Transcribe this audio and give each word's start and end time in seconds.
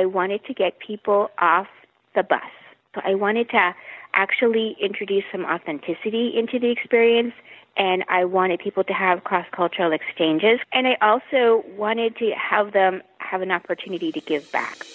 I 0.00 0.06
wanted 0.06 0.44
to 0.46 0.54
get 0.54 0.78
people 0.78 1.30
off 1.38 1.68
the 2.14 2.22
bus. 2.22 2.40
So 2.94 3.02
I 3.04 3.14
wanted 3.14 3.50
to 3.50 3.74
actually 4.14 4.76
introduce 4.80 5.24
some 5.30 5.44
authenticity 5.44 6.32
into 6.36 6.58
the 6.58 6.70
experience 6.70 7.34
and 7.76 8.04
I 8.08 8.24
wanted 8.24 8.60
people 8.60 8.82
to 8.84 8.92
have 8.92 9.22
cross 9.24 9.46
cultural 9.52 9.92
exchanges. 9.92 10.58
And 10.72 10.88
I 10.88 10.96
also 11.00 11.64
wanted 11.76 12.16
to 12.16 12.32
have 12.32 12.72
them 12.72 13.02
have 13.18 13.42
an 13.42 13.50
opportunity 13.50 14.10
to 14.12 14.20
give 14.20 14.50
back. 14.50 14.86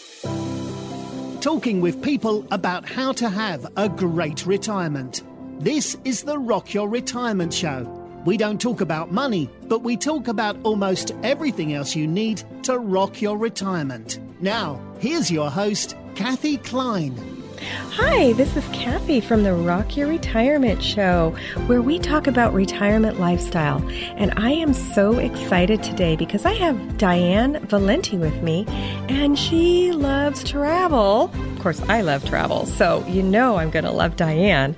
Talking 1.40 1.80
with 1.80 2.04
people 2.04 2.46
about 2.52 2.90
how 2.90 3.14
to 3.14 3.30
have 3.30 3.66
a 3.78 3.88
great 3.88 4.46
retirement. 4.46 5.24
This 5.60 5.96
is 6.04 6.24
the 6.24 6.38
Rock 6.38 6.74
Your 6.74 6.90
Retirement 6.90 7.54
Show. 7.54 8.05
We 8.26 8.38
don't 8.38 8.60
talk 8.60 8.82
about 8.82 9.12
money, 9.12 9.52
but 9.68 9.84
we 9.84 9.96
talk 9.96 10.28
about 10.28 10.58
almost 10.64 11.12
everything 11.22 11.74
else 11.76 11.96
you 11.96 12.08
need 12.08 12.42
to 12.64 12.80
rock 12.80 13.22
your 13.22 13.38
retirement. 13.38 14.18
Now, 14.42 14.82
here's 15.00 15.30
your 15.30 15.52
host, 15.52 15.96
Kathy 16.16 16.58
Kline. 16.58 17.35
Hi, 17.62 18.34
this 18.34 18.58
is 18.58 18.68
Kathy 18.70 19.22
from 19.22 19.44
the 19.44 19.54
Rock 19.54 19.96
Your 19.96 20.08
Retirement 20.08 20.84
Show, 20.84 21.36
where 21.68 21.82
we 21.82 22.00
talk 22.00 22.28
about 22.28 22.54
retirement 22.54 23.20
lifestyle. 23.20 23.82
And 24.18 24.34
I 24.38 24.52
am 24.52 24.74
so 24.74 25.18
excited 25.18 25.82
today 25.82 26.16
because 26.16 26.46
I 26.46 26.54
have 26.54 26.98
Diane 26.98 27.66
Valenti 27.68 28.18
with 28.18 28.42
me, 28.42 28.66
and 29.10 29.38
she 29.40 29.92
loves 29.92 30.44
travel. 30.44 31.32
Of 31.34 31.60
course, 31.60 31.82
I 31.84 32.02
love 32.02 32.26
travel, 32.26 32.66
so 32.66 33.06
you 33.08 33.24
know 33.24 33.58
I'm 33.58 33.70
going 33.70 33.86
to 33.86 33.92
love 33.92 34.16
Diane. 34.16 34.76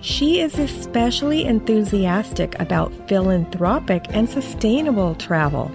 She 0.00 0.40
is 0.40 0.58
especially 0.58 1.44
enthusiastic 1.44 2.58
about 2.58 2.92
philanthropic 3.08 4.04
and 4.10 4.28
sustainable 4.28 5.14
travel. 5.16 5.70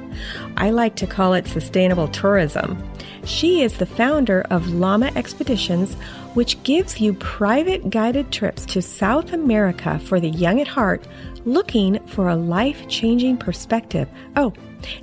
I 0.58 0.70
like 0.70 0.96
to 0.96 1.08
call 1.08 1.34
it 1.34 1.48
sustainable 1.48 2.08
tourism. 2.08 2.82
She 3.25 3.63
is 3.63 3.77
the 3.77 3.88
founder 3.88 4.45
of 4.52 4.71
Llama 4.71 5.11
Expeditions 5.15 5.95
which 6.35 6.61
gives 6.63 7.02
you 7.02 7.13
private 7.13 7.89
guided 7.89 8.32
trips 8.32 8.65
to 8.67 8.82
South 8.82 9.34
America 9.34 9.98
for 9.99 10.20
the 10.20 10.29
young 10.29 10.62
at 10.62 10.67
heart 10.67 11.07
looking 11.45 11.99
for 12.07 12.29
a 12.29 12.35
life 12.35 12.87
changing 12.87 13.37
perspective. 13.37 14.07
Oh, 14.35 14.54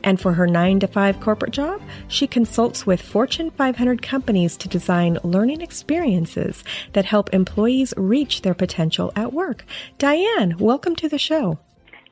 and 0.05 0.20
for 0.20 0.33
her 0.34 0.47
9 0.47 0.81
to 0.81 0.87
5 0.87 1.20
corporate 1.20 1.53
job, 1.53 1.81
she 2.06 2.27
consults 2.27 2.87
with 2.87 3.03
Fortune 3.03 3.51
500 3.51 4.03
companies 4.03 4.57
to 4.59 4.69
design 4.69 5.19
learning 5.25 5.61
experiences 5.61 6.62
that 6.92 7.05
help 7.05 7.33
employees 7.33 7.95
reach 7.97 8.42
their 8.42 8.55
potential 8.55 9.12
at 9.17 9.33
work. 9.33 9.64
Diane, 9.98 10.57
welcome 10.59 10.95
to 10.97 11.09
the 11.09 11.19
show. 11.19 11.59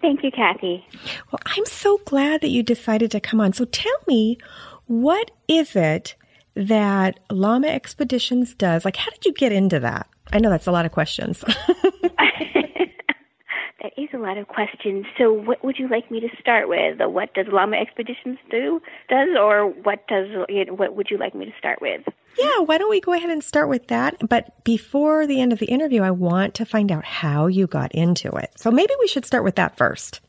Thank 0.00 0.24
you, 0.24 0.30
Kathy. 0.30 0.84
Well, 1.30 1.40
I'm 1.44 1.66
so 1.66 2.00
glad 2.06 2.40
that 2.40 2.48
you 2.48 2.62
decided 2.62 3.10
to 3.10 3.20
come 3.20 3.40
on. 3.40 3.52
So 3.52 3.66
tell 3.66 3.96
me, 4.08 4.38
what 4.90 5.30
is 5.46 5.76
it 5.76 6.16
that 6.54 7.20
Llama 7.30 7.68
Expeditions 7.68 8.54
does. 8.54 8.84
Like, 8.84 8.96
how 8.96 9.10
did 9.10 9.24
you 9.24 9.32
get 9.32 9.52
into 9.52 9.80
that? 9.80 10.08
I 10.32 10.38
know 10.38 10.50
that's 10.50 10.66
a 10.66 10.72
lot 10.72 10.86
of 10.86 10.92
questions. 10.92 11.40
that 13.80 13.92
is 13.96 14.08
a 14.12 14.18
lot 14.18 14.36
of 14.38 14.48
questions. 14.48 15.06
So, 15.16 15.32
what 15.32 15.64
would 15.64 15.78
you 15.78 15.88
like 15.88 16.10
me 16.10 16.20
to 16.20 16.28
start 16.40 16.68
with? 16.68 16.98
What 17.00 17.34
does 17.34 17.46
Llama 17.52 17.76
Expeditions 17.76 18.38
do? 18.50 18.80
Does 19.08 19.28
or 19.38 19.66
what 19.68 20.06
does 20.08 20.28
what 20.70 20.94
would 20.96 21.08
you 21.10 21.18
like 21.18 21.34
me 21.34 21.46
to 21.46 21.52
start 21.58 21.80
with? 21.80 22.02
Yeah, 22.38 22.60
why 22.60 22.78
don't 22.78 22.90
we 22.90 23.00
go 23.00 23.12
ahead 23.12 23.30
and 23.30 23.42
start 23.42 23.68
with 23.68 23.88
that? 23.88 24.16
But 24.28 24.64
before 24.64 25.26
the 25.26 25.40
end 25.40 25.52
of 25.52 25.58
the 25.58 25.66
interview, 25.66 26.02
I 26.02 26.12
want 26.12 26.54
to 26.54 26.64
find 26.64 26.92
out 26.92 27.04
how 27.04 27.46
you 27.48 27.66
got 27.66 27.92
into 27.92 28.30
it. 28.36 28.50
So 28.56 28.70
maybe 28.70 28.92
we 29.00 29.08
should 29.08 29.26
start 29.26 29.44
with 29.44 29.56
that 29.56 29.76
first. 29.76 30.20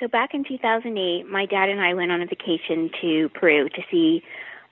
So 0.00 0.08
back 0.08 0.34
in 0.34 0.44
2008, 0.44 1.28
my 1.30 1.46
dad 1.46 1.68
and 1.68 1.80
I 1.80 1.94
went 1.94 2.12
on 2.12 2.20
a 2.20 2.26
vacation 2.26 2.90
to 3.00 3.30
Peru 3.30 3.68
to 3.70 3.82
see 3.90 4.22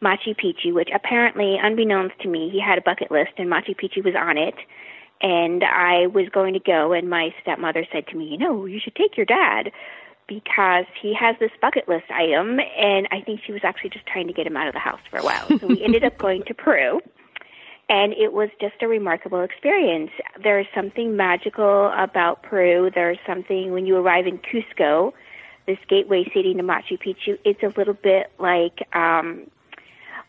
Machu 0.03 0.36
Picchu, 0.36 0.75
which 0.75 0.91
apparently, 0.94 1.56
unbeknownst 1.61 2.19
to 2.20 2.28
me, 2.28 2.50
he 2.53 2.61
had 2.61 2.77
a 2.77 2.83
bucket 2.83 3.11
list 3.11 3.33
and 3.39 3.48
Machu 3.48 3.75
Picchu 3.75 4.05
was 4.05 4.14
on 4.14 4.36
it. 4.36 4.55
And 5.22 5.64
I 5.64 6.08
was 6.08 6.28
going 6.28 6.52
to 6.52 6.61
go, 6.61 6.92
and 6.92 7.08
my 7.08 7.30
stepmother 7.41 7.86
said 7.91 8.06
to 8.08 8.17
me, 8.17 8.27
You 8.27 8.36
know, 8.36 8.67
you 8.67 8.78
should 8.83 8.95
take 8.95 9.17
your 9.17 9.24
dad 9.24 9.70
because 10.27 10.85
he 11.01 11.14
has 11.18 11.36
this 11.39 11.52
bucket 11.62 11.89
list 11.89 12.11
item. 12.11 12.58
And 12.61 13.08
I 13.11 13.23
think 13.24 13.41
she 13.46 13.52
was 13.52 13.62
actually 13.64 13.91
just 13.91 14.06
trying 14.06 14.27
to 14.27 14.35
get 14.35 14.46
him 14.46 14.56
out 14.56 14.67
of 14.67 14.74
the 14.74 14.80
house 14.80 15.01
for 15.11 15.18
a 15.18 15.23
while. 15.23 15.58
So 15.58 15.67
we 15.67 15.83
ended 15.83 16.05
up 16.05 16.18
going 16.18 16.42
to 16.48 16.55
Peru. 16.55 17.01
And 17.89 18.14
it 18.14 18.33
was 18.33 18.48
just 18.61 18.77
a 18.80 18.89
remarkable 18.89 19.42
experience. 19.42 20.11
There 20.42 20.58
is 20.58 20.67
something 20.74 21.17
magical 21.17 21.92
about 21.96 22.42
Peru. 22.42 22.90
There's 22.95 23.18
something 23.27 23.72
when 23.72 23.84
you 23.84 23.96
arrive 23.96 24.27
in 24.27 24.39
Cusco, 24.39 25.12
this 25.67 25.78
gateway 25.89 26.24
city 26.34 26.55
to 26.55 26.62
Machu 26.62 26.98
Picchu, 26.98 27.39
it's 27.44 27.62
a 27.62 27.78
little 27.78 27.94
bit 27.94 28.33
like 28.39 28.86
um, 28.94 29.50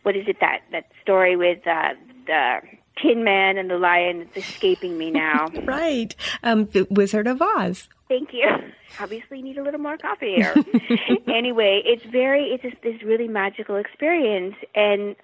what 0.03 0.15
is 0.15 0.27
it 0.27 0.37
that 0.39 0.61
that 0.71 0.85
story 1.01 1.35
with 1.35 1.65
uh, 1.67 1.93
the 2.27 2.59
Tin 3.01 3.23
Man 3.23 3.57
and 3.57 3.69
the 3.69 3.77
Lion? 3.77 4.21
It's 4.21 4.47
escaping 4.47 4.97
me 4.97 5.11
now. 5.11 5.47
right, 5.63 6.15
um, 6.43 6.65
the 6.67 6.87
Wizard 6.89 7.27
of 7.27 7.41
Oz. 7.41 7.89
Thank 8.07 8.29
you. 8.33 8.47
Obviously, 8.99 9.41
need 9.41 9.57
a 9.57 9.63
little 9.63 9.79
more 9.79 9.97
coffee 9.97 10.35
here. 10.35 10.53
anyway, 11.27 11.81
it's 11.83 12.05
very 12.05 12.49
it's 12.49 12.63
just 12.63 12.81
this 12.81 13.01
really 13.03 13.27
magical 13.27 13.75
experience, 13.75 14.55
and 14.73 15.15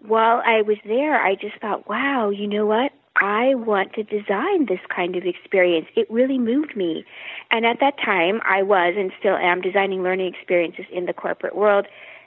while 0.00 0.42
I 0.44 0.62
was 0.62 0.76
there, 0.84 1.20
I 1.20 1.34
just 1.34 1.58
thought, 1.60 1.88
wow, 1.88 2.30
you 2.30 2.46
know 2.46 2.66
what? 2.66 2.92
I 3.16 3.54
want 3.54 3.94
to 3.94 4.02
design 4.02 4.66
this 4.66 4.80
kind 4.94 5.16
of 5.16 5.24
experience. 5.24 5.86
It 5.96 6.10
really 6.10 6.38
moved 6.38 6.76
me. 6.76 7.04
And 7.50 7.64
at 7.64 7.80
that 7.80 7.96
time, 7.98 8.40
I 8.44 8.62
was 8.62 8.94
and 8.96 9.10
still 9.18 9.36
am 9.36 9.62
designing 9.62 10.02
learning 10.02 10.34
experiences 10.34 10.84
in 10.92 11.06
the 11.06 11.14
corporate 11.14 11.56
world. 11.56 11.86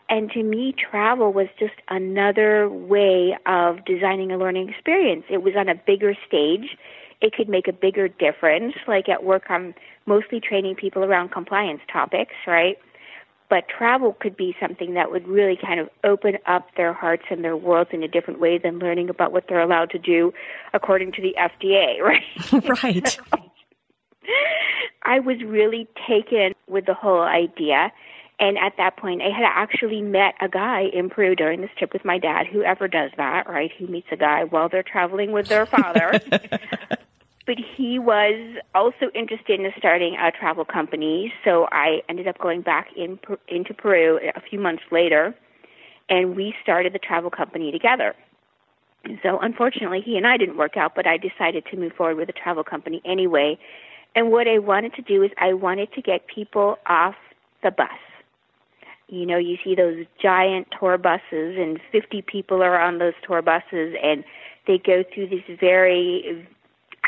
And 0.09 0.31
to 0.31 0.41
me, 0.41 0.73
travel 0.73 1.31
was 1.31 1.47
just 1.59 1.75
another 1.89 2.67
way 2.67 3.37
of 3.45 3.85
designing 3.85 4.31
a 4.31 4.37
learning 4.37 4.69
experience. 4.69 5.25
It 5.29 5.43
was 5.43 5.53
on 5.55 5.69
a 5.69 5.75
bigger 5.75 6.15
stage. 6.27 6.75
It 7.21 7.33
could 7.33 7.49
make 7.49 7.67
a 7.67 7.73
bigger 7.73 8.07
difference. 8.07 8.73
Like 8.87 9.07
at 9.07 9.23
work, 9.23 9.43
I'm 9.49 9.75
mostly 10.07 10.39
training 10.39 10.75
people 10.75 11.03
around 11.03 11.29
compliance 11.29 11.81
topics, 11.91 12.33
right? 12.47 12.79
But 13.49 13.67
travel 13.67 14.15
could 14.19 14.37
be 14.37 14.55
something 14.59 14.93
that 14.93 15.11
would 15.11 15.27
really 15.27 15.57
kind 15.57 15.79
of 15.79 15.89
open 16.03 16.37
up 16.45 16.67
their 16.77 16.93
hearts 16.93 17.23
and 17.29 17.43
their 17.43 17.57
worlds 17.57 17.89
in 17.93 18.03
a 18.03 18.07
different 18.07 18.39
way 18.39 18.57
than 18.57 18.79
learning 18.79 19.09
about 19.09 19.31
what 19.31 19.45
they're 19.49 19.61
allowed 19.61 19.89
to 19.91 19.99
do 19.99 20.33
according 20.73 21.13
to 21.13 21.21
the 21.21 21.35
FDA, 21.39 21.99
right? 22.01 22.83
right. 22.83 23.19
I 25.03 25.19
was 25.19 25.37
really 25.43 25.87
taken 26.07 26.53
with 26.67 26.85
the 26.85 26.93
whole 26.93 27.21
idea 27.21 27.91
and 28.39 28.57
at 28.57 28.73
that 28.77 28.95
point, 28.95 29.21
I 29.21 29.29
had 29.29 29.43
actually 29.45 30.01
met 30.01 30.35
a 30.39 30.47
guy 30.47 30.83
in 30.93 31.09
Peru 31.09 31.35
during 31.35 31.59
this 31.59 31.71
trip 31.77 31.91
with 31.91 32.05
my 32.05 32.17
dad. 32.17 32.47
Whoever 32.47 32.87
does 32.87 33.11
that, 33.17 33.49
right? 33.49 33.69
Who 33.77 33.87
meets 33.87 34.07
a 34.11 34.15
guy 34.15 34.45
while 34.45 34.69
they're 34.69 34.81
traveling 34.81 35.33
with 35.33 35.47
their 35.47 35.65
father. 35.65 36.21
but 37.49 37.57
he 37.57 37.97
was 37.97 38.57
also 38.75 39.09
interested 39.15 39.59
in 39.59 39.71
starting 39.75 40.15
a 40.15 40.31
travel 40.31 40.63
company. 40.63 41.33
So 41.43 41.67
I 41.71 42.03
ended 42.07 42.27
up 42.27 42.37
going 42.37 42.61
back 42.61 42.89
in 42.95 43.17
into 43.47 43.73
Peru 43.73 44.19
a 44.35 44.39
few 44.39 44.59
months 44.59 44.83
later, 44.91 45.33
and 46.09 46.35
we 46.35 46.53
started 46.61 46.93
the 46.93 46.99
travel 46.99 47.31
company 47.31 47.71
together. 47.71 48.13
So 49.23 49.39
unfortunately, 49.39 50.01
he 50.05 50.15
and 50.15 50.27
I 50.27 50.37
didn't 50.37 50.57
work 50.57 50.77
out, 50.77 50.93
but 50.93 51.07
I 51.07 51.17
decided 51.17 51.65
to 51.71 51.75
move 51.75 51.93
forward 51.93 52.17
with 52.17 52.27
the 52.27 52.33
travel 52.33 52.63
company 52.63 53.01
anyway. 53.03 53.57
And 54.13 54.29
what 54.29 54.47
I 54.47 54.59
wanted 54.59 54.93
to 54.93 55.01
do 55.01 55.23
is 55.23 55.31
I 55.39 55.53
wanted 55.53 55.91
to 55.93 56.03
get 56.03 56.27
people 56.27 56.77
off 56.85 57.15
the 57.63 57.71
bus 57.71 57.89
you 59.11 59.25
know, 59.25 59.39
you 59.39 59.57
see 59.63 59.73
those 59.73 60.05
giant 60.21 60.67
tour 60.79 60.95
buses, 60.99 61.57
and 61.57 61.79
50 61.91 62.21
people 62.21 62.61
are 62.61 62.79
on 62.79 62.99
those 62.99 63.15
tour 63.25 63.41
buses, 63.41 63.95
and 64.03 64.23
they 64.67 64.77
go 64.77 65.03
through 65.11 65.29
this 65.29 65.41
very, 65.59 66.47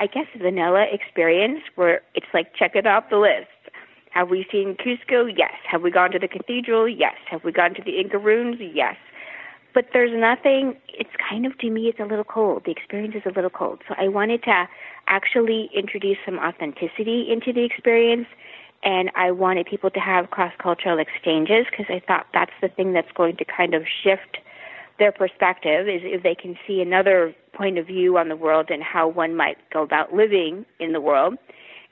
I 0.01 0.07
guess, 0.07 0.25
vanilla 0.35 0.87
experience 0.91 1.61
where 1.75 2.01
it's 2.15 2.25
like, 2.33 2.55
check 2.55 2.75
it 2.75 2.87
off 2.87 3.11
the 3.11 3.17
list. 3.17 3.45
Have 4.09 4.29
we 4.29 4.47
seen 4.51 4.75
Cusco? 4.75 5.31
Yes. 5.37 5.53
Have 5.69 5.83
we 5.83 5.91
gone 5.91 6.09
to 6.11 6.17
the 6.17 6.27
cathedral? 6.27 6.89
Yes. 6.89 7.13
Have 7.29 7.43
we 7.43 7.51
gone 7.51 7.75
to 7.75 7.83
the 7.83 7.99
Inca 7.99 8.17
ruins? 8.17 8.57
Yes. 8.59 8.95
But 9.75 9.89
there's 9.93 10.11
nothing, 10.11 10.75
it's 10.87 11.11
kind 11.29 11.45
of, 11.45 11.55
to 11.59 11.69
me, 11.69 11.87
it's 11.87 11.99
a 11.99 12.05
little 12.05 12.23
cold. 12.23 12.63
The 12.65 12.71
experience 12.71 13.13
is 13.15 13.21
a 13.27 13.31
little 13.31 13.51
cold. 13.51 13.83
So 13.87 13.93
I 13.95 14.07
wanted 14.07 14.41
to 14.43 14.67
actually 15.07 15.69
introduce 15.73 16.17
some 16.25 16.39
authenticity 16.39 17.31
into 17.31 17.53
the 17.53 17.63
experience 17.63 18.27
and 18.83 19.11
I 19.15 19.29
wanted 19.29 19.67
people 19.67 19.91
to 19.91 19.99
have 19.99 20.31
cross 20.31 20.51
cultural 20.57 20.97
exchanges 20.97 21.67
because 21.69 21.85
I 21.89 22.01
thought 22.05 22.25
that's 22.33 22.51
the 22.59 22.69
thing 22.69 22.93
that's 22.93 23.11
going 23.13 23.37
to 23.37 23.45
kind 23.45 23.75
of 23.75 23.83
shift 24.03 24.39
their 24.97 25.11
perspective 25.11 25.87
is 25.87 26.01
if 26.03 26.23
they 26.23 26.35
can 26.35 26.57
see 26.67 26.81
another 26.81 27.35
point 27.53 27.77
of 27.77 27.87
view 27.87 28.17
on 28.17 28.29
the 28.29 28.35
world 28.35 28.69
and 28.69 28.81
how 28.81 29.07
one 29.07 29.35
might 29.35 29.57
go 29.71 29.83
about 29.83 30.13
living 30.13 30.65
in 30.79 30.93
the 30.93 31.01
world. 31.01 31.37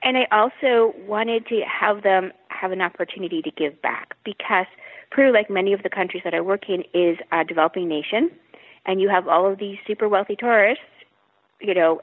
And 0.01 0.17
I 0.17 0.27
also 0.31 0.93
wanted 1.05 1.45
to 1.47 1.61
have 1.61 2.03
them 2.03 2.31
have 2.49 2.71
an 2.71 2.81
opportunity 2.81 3.41
to 3.41 3.51
give 3.51 3.81
back 3.81 4.15
because 4.23 4.65
Peru, 5.11 5.33
like 5.33 5.49
many 5.49 5.73
of 5.73 5.83
the 5.83 5.89
countries 5.89 6.23
that 6.23 6.33
I 6.33 6.41
work 6.41 6.69
in, 6.69 6.83
is 6.93 7.17
a 7.31 7.43
developing 7.43 7.87
nation, 7.87 8.31
and 8.85 9.01
you 9.01 9.09
have 9.09 9.27
all 9.27 9.51
of 9.51 9.59
these 9.59 9.77
super 9.85 10.07
wealthy 10.07 10.35
tourists, 10.35 10.83
you 11.59 11.73
know, 11.73 12.01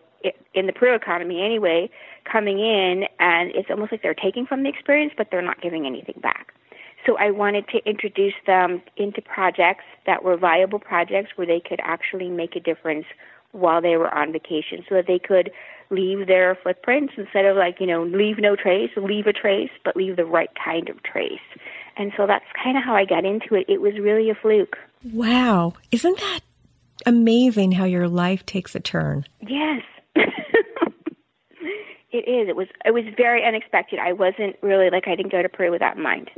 in 0.54 0.66
the 0.66 0.72
Peru 0.72 0.94
economy 0.94 1.42
anyway, 1.42 1.88
coming 2.30 2.58
in, 2.58 3.04
and 3.20 3.50
it's 3.54 3.70
almost 3.70 3.92
like 3.92 4.02
they're 4.02 4.14
taking 4.14 4.44
from 4.44 4.62
the 4.62 4.68
experience, 4.68 5.12
but 5.16 5.28
they're 5.30 5.42
not 5.42 5.60
giving 5.60 5.86
anything 5.86 6.18
back. 6.20 6.52
So 7.04 7.16
I 7.18 7.30
wanted 7.30 7.68
to 7.68 7.78
introduce 7.88 8.34
them 8.46 8.82
into 8.96 9.22
projects 9.22 9.84
that 10.06 10.24
were 10.24 10.36
viable 10.36 10.80
projects 10.80 11.30
where 11.36 11.46
they 11.46 11.60
could 11.60 11.78
actually 11.82 12.28
make 12.28 12.56
a 12.56 12.60
difference 12.60 13.06
while 13.52 13.80
they 13.80 13.96
were 13.96 14.12
on 14.12 14.32
vacation 14.32 14.84
so 14.88 14.94
that 14.94 15.06
they 15.06 15.18
could 15.18 15.50
leave 15.90 16.26
their 16.26 16.58
footprints 16.62 17.14
instead 17.16 17.44
of 17.44 17.56
like, 17.56 17.80
you 17.80 17.86
know, 17.86 18.04
leave 18.04 18.38
no 18.38 18.56
trace, 18.56 18.90
leave 18.96 19.26
a 19.26 19.32
trace, 19.32 19.70
but 19.84 19.96
leave 19.96 20.16
the 20.16 20.24
right 20.24 20.50
kind 20.62 20.88
of 20.88 21.02
trace. 21.02 21.40
And 21.96 22.12
so 22.16 22.26
that's 22.26 22.44
kind 22.62 22.76
of 22.76 22.84
how 22.84 22.94
I 22.94 23.04
got 23.04 23.24
into 23.24 23.54
it. 23.54 23.66
It 23.68 23.80
was 23.80 23.94
really 23.98 24.30
a 24.30 24.34
fluke. 24.34 24.76
Wow. 25.12 25.74
Isn't 25.92 26.18
that 26.18 26.40
amazing 27.06 27.72
how 27.72 27.84
your 27.84 28.08
life 28.08 28.44
takes 28.46 28.74
a 28.74 28.80
turn? 28.80 29.24
Yes. 29.46 29.82
it 30.16 30.32
is. 32.12 32.48
It 32.48 32.56
was 32.56 32.68
it 32.84 32.92
was 32.92 33.04
very 33.16 33.44
unexpected. 33.44 33.98
I 33.98 34.12
wasn't 34.12 34.56
really 34.62 34.90
like 34.90 35.06
I 35.06 35.14
didn't 35.14 35.32
go 35.32 35.42
to 35.42 35.48
Peru 35.48 35.70
with 35.70 35.80
that 35.80 35.96
in 35.96 36.02
mind. 36.02 36.30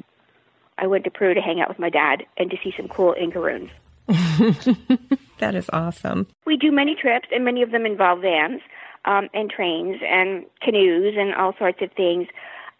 I 0.77 0.87
went 0.87 1.05
to 1.05 1.11
Peru 1.11 1.35
to 1.35 1.41
hang 1.41 1.61
out 1.61 1.69
with 1.69 1.79
my 1.79 1.91
dad 1.91 2.25
and 2.37 2.51
to 2.51 2.57
see 2.63 2.73
some 2.77 2.89
cool 2.89 3.15
Inca 3.19 3.41
ruins. 3.41 3.71
that 5.39 5.55
is 5.55 5.69
awesome. 5.73 6.27
We 6.47 6.57
do 6.57 6.71
many 6.71 6.95
trips, 6.95 7.29
and 7.33 7.45
many 7.45 7.63
of 7.63 7.71
them 7.71 7.87
involve 7.87 8.21
vans 8.21 8.61
um, 9.05 9.29
and 9.35 9.51
trains 9.51 9.97
and 10.07 10.45
canoes 10.63 11.15
and 11.17 11.35
all 11.35 11.55
sorts 11.59 11.83
of 11.83 11.91
things. 11.93 12.29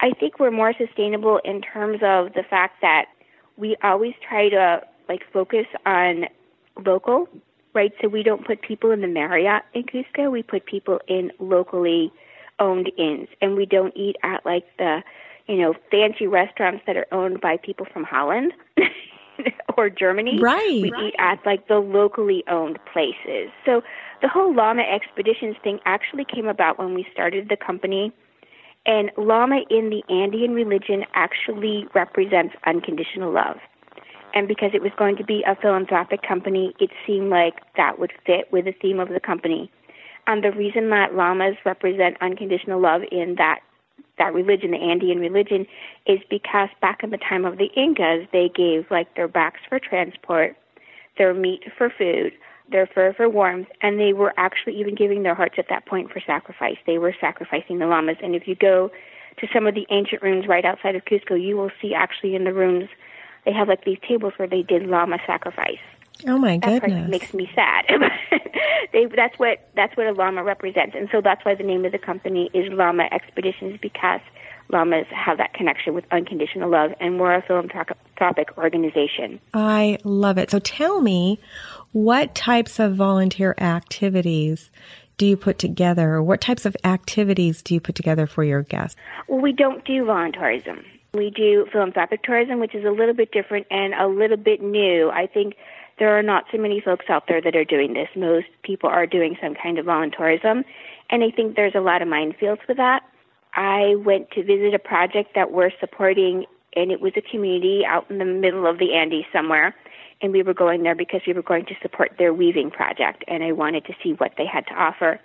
I 0.01 0.11
think 0.13 0.39
we're 0.39 0.51
more 0.51 0.73
sustainable 0.73 1.41
in 1.45 1.61
terms 1.63 2.01
of 2.03 2.35
the 2.35 2.45
fact 2.49 2.81
that 2.83 3.07
we 3.57 3.77
always 3.83 4.15
try 4.27 4.49
to 4.49 4.83
like 5.09 5.23
focus 5.33 5.67
on 5.85 6.27
local, 6.85 7.29
right? 7.75 7.93
So 8.01 8.09
we 8.09 8.23
don't 8.23 8.47
put 8.47 8.63
people 8.63 8.91
in 8.91 9.01
the 9.01 9.09
Marriott 9.09 9.63
in 9.75 9.85
Cusco. 9.85 10.31
We 10.31 10.43
put 10.43 10.67
people 10.67 11.01
in 11.09 11.33
locally 11.41 12.13
owned 12.61 12.91
inns, 12.97 13.29
and 13.41 13.57
we 13.57 13.67
don't 13.67 13.97
eat 13.97 14.17
at 14.23 14.45
like 14.45 14.65
the 14.79 15.03
you 15.47 15.57
know 15.57 15.75
fancy 15.91 16.27
restaurants 16.27 16.85
that 16.87 16.97
are 16.97 17.07
owned 17.11 17.41
by 17.41 17.57
people 17.57 17.87
from 17.93 18.05
Holland. 18.05 18.53
or 19.77 19.91
Germany. 19.91 20.41
Right. 20.41 20.83
We 20.83 20.91
right. 20.91 21.07
eat 21.07 21.15
at 21.19 21.39
like 21.47 21.69
the 21.69 21.77
locally 21.79 22.45
owned 22.49 22.79
places. 22.93 23.51
So 23.65 23.83
the 24.23 24.29
whole 24.29 24.55
llama 24.55 24.83
expeditions 24.83 25.57
thing 25.63 25.81
actually 25.85 26.25
came 26.25 26.47
about 26.47 26.79
when 26.79 26.95
we 26.95 27.07
started 27.13 27.49
the 27.49 27.57
company 27.57 28.13
and 28.87 29.11
llama 29.17 29.61
in 29.71 29.91
the 29.91 30.03
Andean 30.13 30.53
religion 30.53 31.05
actually 31.15 31.87
represents 31.95 32.55
unconditional 32.67 33.33
love. 33.33 33.59
And 34.35 34.49
because 34.49 34.71
it 34.75 34.83
was 34.83 34.93
going 34.97 35.17
to 35.17 35.25
be 35.25 35.45
a 35.47 35.57
philanthropic 35.57 36.23
company, 36.23 36.75
it 36.81 36.91
seemed 37.07 37.31
like 37.31 37.55
that 37.77 37.99
would 37.99 38.13
fit 38.27 38.51
with 38.53 38.65
the 38.65 38.73
theme 38.73 39.01
of 39.01 39.09
the 39.09 39.21
company. 39.21 39.71
And 40.27 40.45
the 40.45 40.53
reason 40.53 40.91
that 40.91 41.15
llamas 41.15 41.57
represent 41.65 42.17
unconditional 42.21 42.81
love 42.81 43.03
in 43.11 43.37
that 43.37 43.61
that 44.19 44.35
religion, 44.35 44.71
the 44.71 44.79
Andean 44.79 45.19
religion, 45.19 45.67
is 46.07 46.21
because 46.29 46.69
back 46.81 47.03
in 47.03 47.11
the 47.11 47.19
time 47.19 47.45
of 47.45 47.59
the 47.59 47.71
Incas, 47.77 48.27
they 48.33 48.51
gave 48.55 48.91
like 48.91 49.15
their 49.15 49.29
backs 49.29 49.61
for 49.69 49.79
transport, 49.79 50.57
their 51.17 51.35
meat 51.35 51.65
for 51.77 51.91
food, 51.91 52.33
their 52.71 52.87
fur 52.87 53.13
for 53.15 53.29
warmth, 53.29 53.69
and 53.81 53.99
they 53.99 54.13
were 54.13 54.35
actually 54.37 54.79
even 54.79 54.95
giving 54.95 55.23
their 55.23 55.35
hearts 55.35 55.55
at 55.59 55.69
that 55.69 55.87
point 55.87 56.11
for 56.11 56.21
sacrifice. 56.21 56.77
They 56.87 56.99
were 56.99 57.15
sacrificing 57.21 57.79
the 57.79 57.87
llamas. 57.87 58.19
And 58.23 58.35
if 58.35 58.47
you 58.47 58.55
go 58.55 58.91
to 59.39 59.47
some 59.53 59.67
of 59.67 59.75
the 59.75 59.87
ancient 59.91 60.23
ruins 60.23 60.47
right 60.47 60.65
outside 60.65 60.95
of 60.95 61.05
Cusco, 61.05 61.41
you 61.41 61.57
will 61.57 61.71
see 61.81 61.95
actually 61.95 62.35
in 62.35 62.45
the 62.45 62.53
ruins 62.53 62.89
they 63.45 63.53
have 63.53 63.69
like 63.69 63.85
these 63.85 63.99
tables 64.07 64.35
where 64.37 64.49
they 64.49 64.63
did 64.63 64.83
llama 64.83 65.19
sacrifice. 65.27 65.79
Oh 66.27 66.39
my 66.39 66.57
goodness! 66.57 66.93
That 66.93 67.11
makes 67.11 67.35
me 67.35 67.49
sad. 67.55 67.85
they, 68.93 69.07
that's 69.07 69.39
what 69.39 69.69
that's 69.75 69.97
what 69.97 70.07
a 70.07 70.13
llama 70.13 70.43
represents, 70.43 70.97
and 70.97 71.09
so 71.13 71.21
that's 71.21 71.45
why 71.45 71.55
the 71.55 71.63
name 71.63 71.85
of 71.85 71.93
the 71.93 71.99
company 71.99 72.51
is 72.55 72.73
Llama 72.73 73.09
Expeditions 73.13 73.79
because 73.81 74.21
llamas 74.71 75.07
have 75.11 75.39
that 75.39 75.55
connection 75.55 75.95
with 75.95 76.05
unconditional 76.11 76.71
love, 76.71 76.93
and 77.01 77.19
we're 77.19 77.35
a 77.35 77.43
philanthropic 77.43 78.57
organization. 78.59 79.41
I 79.55 79.99
love 80.05 80.39
it. 80.39 80.51
So 80.51 80.59
tell 80.59 81.01
me, 81.01 81.39
what 81.93 82.35
types 82.35 82.79
of 82.79 82.97
volunteer 82.97 83.55
activities 83.59 84.71
do 85.17 85.27
you 85.27 85.37
put 85.37 85.59
together, 85.59 86.15
or 86.15 86.23
what 86.23 86.41
types 86.41 86.67
of 86.67 86.77
activities 86.85 87.63
do 87.63 87.75
you 87.75 87.81
put 87.81 87.95
together 87.95 88.27
for 88.27 88.45
your 88.45 88.63
guests? 88.63 88.97
Well, 89.27 89.41
we 89.41 89.53
don't 89.53 89.85
do 89.85 90.05
volunteerism. 90.05 90.85
We 91.15 91.31
do 91.31 91.67
philanthropic 91.73 92.23
tourism, 92.23 92.61
which 92.61 92.75
is 92.75 92.85
a 92.85 92.91
little 92.91 93.15
bit 93.15 93.33
different 93.33 93.67
and 93.71 93.95
a 93.95 94.07
little 94.07 94.37
bit 94.37 94.63
new. 94.63 95.11
I 95.11 95.27
think 95.27 95.55
there 95.99 96.19
are 96.19 96.23
not 96.23 96.45
so 96.53 96.59
many 96.59 96.81
folks 96.81 97.07
out 97.09 97.25
there 97.29 97.41
that 97.41 97.57
are 97.57 97.65
doing 97.65 97.95
this. 97.95 98.09
Most 98.17 98.47
people 98.63 98.89
are 98.89 99.07
doing 99.07 99.37
some 99.43 99.55
kind 99.55 99.79
of 99.79 99.87
volunteerism, 99.87 100.65
and 101.11 101.25
I 101.25 101.31
think 101.31 101.57
there's 101.57 101.75
a 101.75 101.81
lot 101.81 102.03
of 102.03 102.09
minefields 102.09 102.67
with 102.69 102.77
that. 102.77 103.03
I 103.55 103.95
went 103.97 104.31
to 104.33 104.45
visit 104.45 104.75
a 104.75 104.79
project 104.79 105.35
that 105.35 105.53
we're 105.53 105.71
supporting, 105.81 106.47
and 106.77 106.93
it 106.93 107.01
was 107.01 107.13
a 107.17 107.23
community 107.23 107.85
out 107.87 108.11
in 108.11 108.19
the 108.19 108.25
middle 108.25 108.67
of 108.67 108.79
the 108.79 108.95
Andes 108.95 109.25
somewhere 109.33 109.75
and 110.21 110.33
we 110.33 110.43
were 110.43 110.55
going 110.55 110.83
there 110.83 110.95
because 110.95 111.21
we 111.27 111.33
were 111.33 111.43
going 111.43 111.67
to 111.67 111.75
support 111.81 112.13
their 112.19 112.35
weaving 112.35 112.71
project 112.71 113.25
and 113.29 113.43
I 113.43 113.53
wanted 113.53 113.85
to 113.87 113.95
see 114.03 114.13
what 114.13 114.33
they 114.37 114.47
had 114.47 114.67
to 114.67 114.75
offer. 114.75 115.21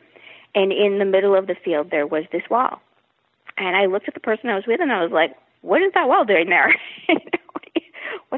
And 0.55 0.71
in 0.71 0.99
the 0.99 1.05
middle 1.05 1.35
of 1.35 1.47
the 1.47 1.55
field 1.55 1.89
there 1.89 2.05
was 2.05 2.25
this 2.31 2.43
wall. 2.49 2.81
And 3.57 3.75
I 3.75 3.85
looked 3.85 4.07
at 4.07 4.13
the 4.13 4.19
person 4.19 4.49
I 4.49 4.55
was 4.55 4.65
with 4.67 4.81
and 4.81 4.91
I 4.91 5.03
was 5.03 5.11
like, 5.11 5.35
What 5.61 5.81
is 5.81 5.91
that 5.93 6.07
wall 6.07 6.25
doing 6.25 6.49
there? 6.49 6.75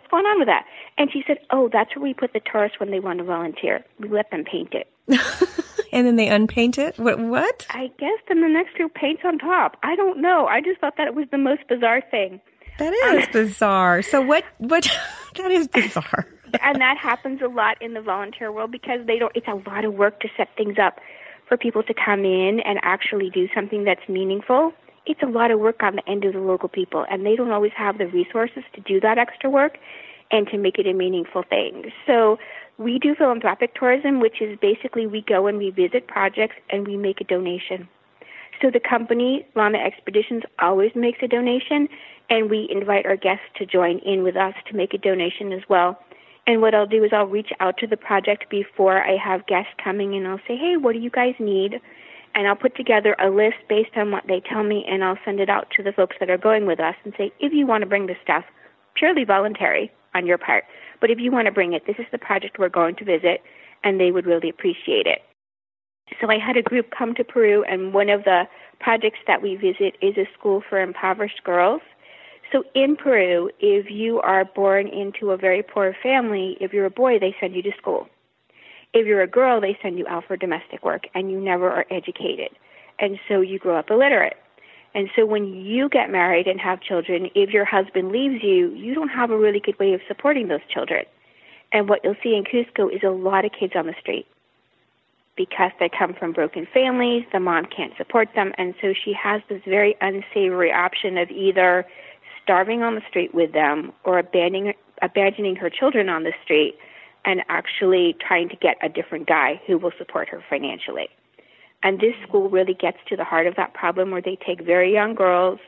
What's 0.05 0.11
going 0.11 0.25
on 0.25 0.39
with 0.39 0.47
that? 0.47 0.65
And 0.99 1.11
she 1.11 1.23
said, 1.25 1.37
Oh, 1.51 1.67
that's 1.71 1.95
where 1.95 2.03
we 2.03 2.13
put 2.13 2.33
the 2.33 2.39
tourists 2.39 2.79
when 2.79 2.91
they 2.91 2.99
want 2.99 3.17
to 3.19 3.23
volunteer. 3.23 3.83
We 3.99 4.09
let 4.09 4.29
them 4.29 4.43
paint 4.43 4.73
it. 4.73 4.87
and 5.91 6.05
then 6.05 6.15
they 6.15 6.27
unpaint 6.27 6.77
it? 6.77 6.97
What 6.99 7.19
what? 7.19 7.65
I 7.71 7.87
guess 7.97 8.19
then 8.27 8.41
the 8.41 8.47
next 8.47 8.75
group 8.75 8.93
paints 8.93 9.23
on 9.25 9.39
top. 9.39 9.77
I 9.81 9.95
don't 9.95 10.21
know. 10.21 10.45
I 10.45 10.61
just 10.61 10.79
thought 10.79 10.97
that 10.97 11.07
it 11.07 11.15
was 11.15 11.25
the 11.31 11.37
most 11.39 11.67
bizarre 11.67 12.01
thing. 12.11 12.39
That 12.77 12.93
is 12.93 13.25
um, 13.25 13.31
bizarre. 13.31 14.01
So 14.03 14.21
what 14.21 14.43
what 14.59 14.87
that 15.35 15.51
is 15.51 15.67
bizarre 15.67 16.27
and 16.61 16.81
that 16.81 16.97
happens 16.97 17.41
a 17.41 17.47
lot 17.47 17.81
in 17.81 17.93
the 17.93 18.01
volunteer 18.01 18.51
world 18.51 18.71
because 18.71 19.05
they 19.05 19.17
don't 19.17 19.31
it's 19.35 19.47
a 19.47 19.69
lot 19.69 19.85
of 19.85 19.93
work 19.93 20.19
to 20.21 20.29
set 20.37 20.49
things 20.55 20.77
up 20.81 20.99
for 21.47 21.57
people 21.57 21.83
to 21.83 21.93
come 21.93 22.25
in 22.25 22.59
and 22.61 22.79
actually 22.81 23.29
do 23.29 23.47
something 23.53 23.83
that's 23.83 24.07
meaningful 24.07 24.73
it's 25.05 25.21
a 25.21 25.27
lot 25.27 25.51
of 25.51 25.59
work 25.59 25.83
on 25.83 25.95
the 25.95 26.09
end 26.09 26.25
of 26.25 26.33
the 26.33 26.39
local 26.39 26.69
people 26.69 27.05
and 27.09 27.25
they 27.25 27.35
don't 27.35 27.51
always 27.51 27.71
have 27.75 27.97
the 27.97 28.07
resources 28.07 28.63
to 28.73 28.81
do 28.81 28.99
that 28.99 29.17
extra 29.17 29.49
work 29.49 29.77
and 30.31 30.47
to 30.47 30.57
make 30.57 30.79
it 30.79 30.87
a 30.87 30.93
meaningful 30.93 31.43
thing. 31.43 31.91
So 32.07 32.37
we 32.77 32.99
do 32.99 33.15
philanthropic 33.15 33.75
tourism 33.75 34.19
which 34.19 34.41
is 34.41 34.57
basically 34.59 35.07
we 35.07 35.21
go 35.21 35.47
and 35.47 35.57
we 35.57 35.69
visit 35.69 36.07
projects 36.07 36.55
and 36.69 36.87
we 36.87 36.97
make 36.97 37.21
a 37.21 37.23
donation. 37.23 37.87
So 38.61 38.71
the 38.71 38.79
company 38.79 39.45
llama 39.55 39.77
expeditions 39.77 40.43
always 40.59 40.91
makes 40.95 41.19
a 41.21 41.27
donation 41.27 41.87
and 42.29 42.49
we 42.49 42.67
invite 42.71 43.05
our 43.05 43.17
guests 43.17 43.45
to 43.57 43.65
join 43.65 43.99
in 43.99 44.23
with 44.23 44.35
us 44.35 44.53
to 44.69 44.75
make 44.75 44.93
a 44.93 44.97
donation 44.97 45.51
as 45.51 45.61
well. 45.69 45.99
And 46.47 46.61
what 46.61 46.75
I'll 46.75 46.85
do 46.85 47.03
is 47.03 47.11
I'll 47.13 47.25
reach 47.25 47.51
out 47.59 47.77
to 47.79 47.87
the 47.87 47.97
project 47.97 48.49
before 48.49 49.03
I 49.03 49.17
have 49.17 49.47
guests 49.47 49.73
coming 49.83 50.15
and 50.15 50.27
I'll 50.27 50.41
say, 50.47 50.55
hey, 50.55 50.77
what 50.77 50.93
do 50.93 50.99
you 50.99 51.09
guys 51.09 51.33
need? 51.39 51.81
And 52.35 52.47
I'll 52.47 52.55
put 52.55 52.75
together 52.75 53.15
a 53.17 53.29
list 53.29 53.57
based 53.69 53.95
on 53.95 54.11
what 54.11 54.27
they 54.27 54.41
tell 54.41 54.63
me 54.63 54.85
and 54.87 55.03
I'll 55.03 55.17
send 55.23 55.39
it 55.39 55.49
out 55.49 55.71
to 55.77 55.83
the 55.83 55.93
folks 55.93 56.17
that 56.19 56.29
are 56.29 56.37
going 56.37 56.65
with 56.65 56.79
us 56.79 56.95
and 57.03 57.13
say, 57.17 57.31
if 57.39 57.53
you 57.53 57.65
want 57.65 57.81
to 57.81 57.87
bring 57.87 58.07
this 58.07 58.17
stuff, 58.21 58.43
purely 58.93 59.23
voluntary 59.23 59.91
on 60.13 60.25
your 60.25 60.37
part, 60.37 60.65
but 61.01 61.09
if 61.09 61.19
you 61.19 61.31
want 61.31 61.45
to 61.45 61.51
bring 61.51 61.73
it, 61.73 61.83
this 61.87 61.95
is 61.97 62.05
the 62.11 62.17
project 62.17 62.59
we're 62.59 62.69
going 62.69 62.95
to 62.97 63.05
visit 63.05 63.41
and 63.83 63.99
they 63.99 64.11
would 64.11 64.25
really 64.25 64.49
appreciate 64.49 65.07
it. 65.07 65.19
So 66.21 66.29
I 66.29 66.37
had 66.37 66.57
a 66.57 66.61
group 66.61 66.91
come 66.95 67.15
to 67.15 67.23
Peru 67.23 67.63
and 67.63 67.93
one 67.93 68.09
of 68.09 68.25
the 68.25 68.43
projects 68.79 69.19
that 69.27 69.41
we 69.41 69.55
visit 69.55 69.95
is 70.01 70.17
a 70.17 70.27
school 70.37 70.61
for 70.69 70.81
impoverished 70.81 71.43
girls 71.43 71.81
so 72.51 72.63
in 72.73 72.95
Peru, 72.95 73.49
if 73.59 73.89
you 73.89 74.21
are 74.21 74.45
born 74.45 74.87
into 74.87 75.31
a 75.31 75.37
very 75.37 75.63
poor 75.63 75.95
family, 76.03 76.57
if 76.61 76.73
you're 76.73 76.85
a 76.85 76.91
boy, 76.91 77.19
they 77.19 77.35
send 77.39 77.55
you 77.55 77.61
to 77.63 77.71
school. 77.77 78.07
If 78.95 79.05
you're 79.05 79.21
a 79.21 79.27
girl, 79.27 79.59
they 79.59 79.77
send 79.81 79.99
you 79.99 80.07
out 80.07 80.23
for 80.25 80.37
domestic 80.37 80.83
work 80.83 81.07
and 81.13 81.29
you 81.29 81.39
never 81.39 81.69
are 81.69 81.85
educated. 81.91 82.49
And 82.97 83.19
so 83.27 83.41
you 83.41 83.59
grow 83.59 83.77
up 83.77 83.91
illiterate. 83.91 84.37
And 84.93 85.09
so 85.13 85.25
when 85.25 85.53
you 85.53 85.89
get 85.89 86.09
married 86.09 86.47
and 86.47 86.61
have 86.61 86.79
children, 86.79 87.29
if 87.35 87.49
your 87.49 87.65
husband 87.65 88.13
leaves 88.13 88.41
you, 88.41 88.73
you 88.73 88.95
don't 88.95 89.09
have 89.09 89.31
a 89.31 89.37
really 89.37 89.59
good 89.59 89.77
way 89.77 89.93
of 89.93 89.99
supporting 90.07 90.47
those 90.47 90.61
children. 90.73 91.03
And 91.73 91.89
what 91.89 92.05
you'll 92.05 92.15
see 92.23 92.35
in 92.35 92.45
Cusco 92.45 92.89
is 92.89 93.03
a 93.03 93.09
lot 93.09 93.43
of 93.43 93.51
kids 93.51 93.73
on 93.75 93.85
the 93.85 93.95
street 93.99 94.25
because 95.35 95.71
they 95.81 95.89
come 95.89 96.13
from 96.13 96.31
broken 96.31 96.65
families, 96.73 97.25
the 97.33 97.41
mom 97.41 97.65
can't 97.65 97.91
support 97.97 98.29
them, 98.35 98.53
and 98.57 98.73
so 98.79 98.93
she 98.93 99.11
has 99.11 99.41
this 99.49 99.61
very 99.67 99.97
unsavory 99.99 100.71
option 100.71 101.17
of 101.17 101.29
either 101.29 101.85
starving 102.41 102.83
on 102.83 102.95
the 102.95 103.01
street 103.09 103.35
with 103.35 103.51
them 103.51 103.91
or 104.05 104.17
abandoning 104.17 104.73
abandoning 105.01 105.57
her 105.57 105.69
children 105.69 106.07
on 106.07 106.23
the 106.23 106.31
street 106.41 106.77
and 107.25 107.41
actually 107.49 108.15
trying 108.25 108.49
to 108.49 108.55
get 108.55 108.77
a 108.81 108.89
different 108.89 109.27
guy 109.27 109.59
who 109.65 109.77
will 109.77 109.91
support 109.97 110.29
her 110.29 110.43
financially. 110.49 111.09
And 111.83 111.99
this 111.99 112.13
school 112.27 112.49
really 112.49 112.73
gets 112.73 112.97
to 113.09 113.15
the 113.15 113.23
heart 113.23 113.47
of 113.47 113.55
that 113.55 113.73
problem 113.73 114.11
where 114.11 114.21
they 114.21 114.37
take 114.45 114.61
very 114.61 114.93
young 114.93 115.15
girls 115.15 115.59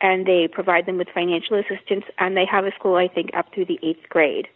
and 0.00 0.26
they 0.26 0.48
provide 0.48 0.86
them 0.86 0.98
with 0.98 1.08
financial 1.14 1.58
assistance 1.58 2.04
and 2.18 2.36
they 2.36 2.44
have 2.44 2.64
a 2.64 2.72
school 2.72 2.96
I 2.96 3.08
think 3.08 3.30
up 3.34 3.46
through 3.54 3.66
the 3.66 3.78
8th 3.82 4.08
grade 4.08 4.48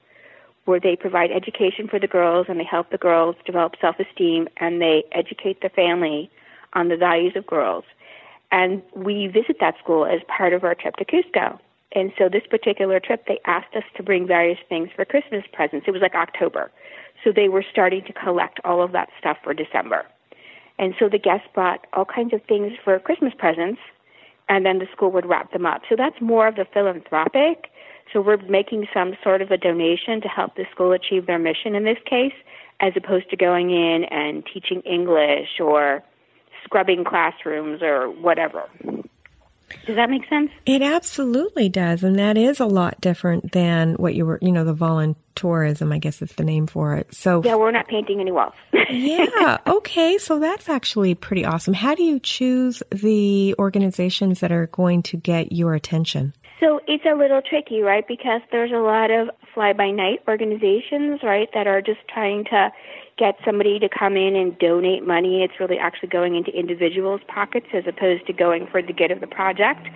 where 0.64 0.80
they 0.80 0.96
provide 0.96 1.30
education 1.30 1.88
for 1.88 1.98
the 1.98 2.06
girls 2.06 2.46
and 2.48 2.60
they 2.60 2.64
help 2.64 2.90
the 2.90 2.98
girls 2.98 3.36
develop 3.46 3.74
self-esteem 3.80 4.48
and 4.58 4.82
they 4.82 5.04
educate 5.12 5.62
the 5.62 5.70
family 5.70 6.30
on 6.74 6.88
the 6.88 6.96
values 6.96 7.32
of 7.36 7.46
girls. 7.46 7.84
And 8.52 8.82
we 8.94 9.28
visit 9.28 9.56
that 9.60 9.78
school 9.78 10.04
as 10.04 10.20
part 10.28 10.52
of 10.52 10.64
our 10.64 10.74
trip 10.74 10.96
to 10.96 11.04
Cusco 11.04 11.58
And 11.92 12.12
so 12.18 12.28
this 12.28 12.42
particular 12.48 13.00
trip, 13.00 13.24
they 13.26 13.40
asked 13.46 13.74
us 13.74 13.84
to 13.96 14.02
bring 14.02 14.26
various 14.26 14.58
things 14.68 14.90
for 14.94 15.04
Christmas 15.04 15.44
presents. 15.52 15.86
It 15.88 15.92
was 15.92 16.02
like 16.02 16.14
October. 16.14 16.70
So 17.24 17.32
they 17.34 17.48
were 17.48 17.64
starting 17.70 18.04
to 18.04 18.12
collect 18.12 18.60
all 18.64 18.82
of 18.82 18.92
that 18.92 19.08
stuff 19.18 19.38
for 19.42 19.54
December. 19.54 20.04
And 20.78 20.94
so 20.98 21.08
the 21.08 21.18
guests 21.18 21.48
brought 21.54 21.86
all 21.92 22.04
kinds 22.04 22.32
of 22.32 22.42
things 22.44 22.72
for 22.84 22.98
Christmas 22.98 23.32
presents, 23.36 23.80
and 24.48 24.64
then 24.64 24.78
the 24.78 24.86
school 24.92 25.10
would 25.10 25.26
wrap 25.26 25.52
them 25.52 25.66
up. 25.66 25.82
So 25.88 25.96
that's 25.96 26.20
more 26.20 26.46
of 26.46 26.56
the 26.56 26.66
philanthropic. 26.72 27.70
So 28.12 28.20
we're 28.20 28.36
making 28.48 28.86
some 28.94 29.14
sort 29.22 29.42
of 29.42 29.50
a 29.50 29.56
donation 29.56 30.20
to 30.20 30.28
help 30.28 30.56
the 30.56 30.64
school 30.70 30.92
achieve 30.92 31.26
their 31.26 31.38
mission 31.38 31.74
in 31.74 31.84
this 31.84 31.98
case, 32.06 32.32
as 32.80 32.92
opposed 32.96 33.28
to 33.30 33.36
going 33.36 33.70
in 33.70 34.04
and 34.04 34.46
teaching 34.46 34.80
English 34.82 35.58
or 35.60 36.02
scrubbing 36.64 37.04
classrooms 37.04 37.82
or 37.82 38.08
whatever. 38.08 38.68
Does 39.86 39.96
that 39.96 40.10
make 40.10 40.28
sense? 40.28 40.50
It 40.66 40.82
absolutely 40.82 41.68
does. 41.68 42.02
And 42.02 42.18
that 42.18 42.36
is 42.36 42.60
a 42.60 42.66
lot 42.66 43.00
different 43.00 43.52
than 43.52 43.94
what 43.94 44.14
you 44.14 44.26
were, 44.26 44.38
you 44.42 44.52
know, 44.52 44.64
the 44.64 44.74
voluntourism, 44.74 45.92
I 45.92 45.98
guess 45.98 46.22
is 46.22 46.32
the 46.32 46.44
name 46.44 46.66
for 46.66 46.96
it. 46.96 47.14
So, 47.14 47.42
yeah, 47.44 47.56
we're 47.56 47.70
not 47.70 47.88
painting 47.88 48.20
any 48.20 48.32
walls. 48.32 48.54
yeah. 48.90 49.58
Okay. 49.66 50.18
So 50.18 50.38
that's 50.38 50.68
actually 50.68 51.14
pretty 51.14 51.44
awesome. 51.44 51.74
How 51.74 51.94
do 51.94 52.02
you 52.02 52.20
choose 52.20 52.82
the 52.90 53.54
organizations 53.58 54.40
that 54.40 54.52
are 54.52 54.66
going 54.68 55.02
to 55.04 55.16
get 55.16 55.52
your 55.52 55.74
attention? 55.74 56.34
So 56.60 56.80
it's 56.88 57.04
a 57.04 57.14
little 57.16 57.40
tricky, 57.40 57.82
right? 57.82 58.06
Because 58.06 58.40
there's 58.50 58.72
a 58.72 58.78
lot 58.78 59.10
of 59.10 59.30
fly 59.54 59.72
by 59.72 59.90
night 59.90 60.22
organizations, 60.26 61.20
right, 61.22 61.48
that 61.54 61.66
are 61.66 61.80
just 61.80 62.00
trying 62.12 62.44
to 62.46 62.72
get 63.18 63.36
somebody 63.44 63.78
to 63.78 63.88
come 63.88 64.16
in 64.16 64.36
and 64.36 64.58
donate 64.58 65.06
money. 65.06 65.42
It's 65.42 65.58
really 65.60 65.78
actually 65.78 66.08
going 66.08 66.36
into 66.36 66.50
individuals' 66.50 67.20
pockets 67.26 67.66
as 67.74 67.84
opposed 67.86 68.26
to 68.26 68.32
going 68.32 68.66
for 68.70 68.80
the 68.80 68.92
good 68.92 69.10
of 69.10 69.20
the 69.20 69.26
project. 69.26 69.88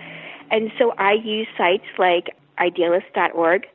And 0.50 0.70
so 0.78 0.92
I 0.98 1.12
use 1.12 1.46
sites 1.56 1.86
like 1.98 2.34
idealist.org 2.58 3.66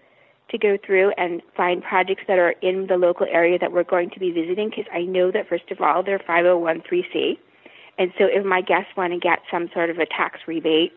to 0.49 0.57
go 0.57 0.77
through 0.85 1.11
and 1.17 1.41
find 1.55 1.83
projects 1.83 2.23
that 2.27 2.39
are 2.39 2.51
in 2.61 2.87
the 2.87 2.97
local 2.97 3.27
area 3.29 3.57
that 3.59 3.71
we're 3.71 3.83
going 3.83 4.09
to 4.11 4.19
be 4.19 4.31
visiting 4.31 4.69
because 4.69 4.85
I 4.93 5.01
know 5.01 5.31
that, 5.31 5.49
first 5.49 5.71
of 5.71 5.81
all, 5.81 6.03
they're 6.03 6.19
501c. 6.19 7.37
And 7.97 8.11
so 8.17 8.25
if 8.25 8.45
my 8.45 8.61
guests 8.61 8.91
want 8.95 9.13
to 9.13 9.19
get 9.19 9.39
some 9.51 9.69
sort 9.73 9.89
of 9.89 9.97
a 9.97 10.05
tax 10.05 10.39
rebate 10.47 10.93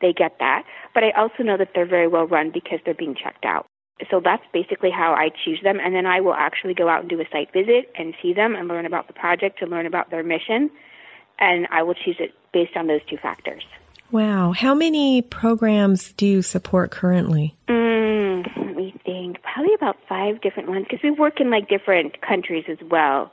they 0.00 0.12
get 0.12 0.36
that. 0.38 0.64
But 0.94 1.04
I 1.04 1.10
also 1.12 1.42
know 1.42 1.56
that 1.56 1.70
they're 1.74 1.86
very 1.86 2.08
well 2.08 2.26
run 2.26 2.50
because 2.52 2.80
they're 2.84 2.94
being 2.94 3.14
checked 3.14 3.44
out. 3.44 3.66
So 4.10 4.20
that's 4.22 4.42
basically 4.52 4.90
how 4.90 5.14
I 5.14 5.30
choose 5.44 5.60
them. 5.62 5.80
And 5.80 5.94
then 5.94 6.06
I 6.06 6.20
will 6.20 6.34
actually 6.34 6.74
go 6.74 6.88
out 6.88 7.00
and 7.00 7.08
do 7.08 7.20
a 7.20 7.24
site 7.32 7.52
visit 7.52 7.90
and 7.96 8.14
see 8.20 8.32
them 8.32 8.54
and 8.54 8.68
learn 8.68 8.86
about 8.86 9.06
the 9.06 9.14
project 9.14 9.62
and 9.62 9.70
learn 9.70 9.86
about 9.86 10.10
their 10.10 10.22
mission. 10.22 10.70
And 11.38 11.66
I 11.70 11.82
will 11.82 11.94
choose 11.94 12.16
it 12.18 12.34
based 12.52 12.76
on 12.76 12.86
those 12.86 13.00
two 13.08 13.16
factors. 13.16 13.64
Wow. 14.10 14.52
How 14.52 14.74
many 14.74 15.22
programs 15.22 16.12
do 16.12 16.26
you 16.26 16.42
support 16.42 16.90
currently? 16.90 17.56
Mm, 17.68 18.46
let 18.56 18.76
me 18.76 18.94
think. 19.04 19.42
Probably 19.42 19.74
about 19.74 19.96
five 20.08 20.40
different 20.40 20.68
ones 20.68 20.86
because 20.88 21.02
we 21.02 21.10
work 21.10 21.40
in 21.40 21.50
like 21.50 21.68
different 21.68 22.20
countries 22.20 22.64
as 22.68 22.78
well. 22.88 23.32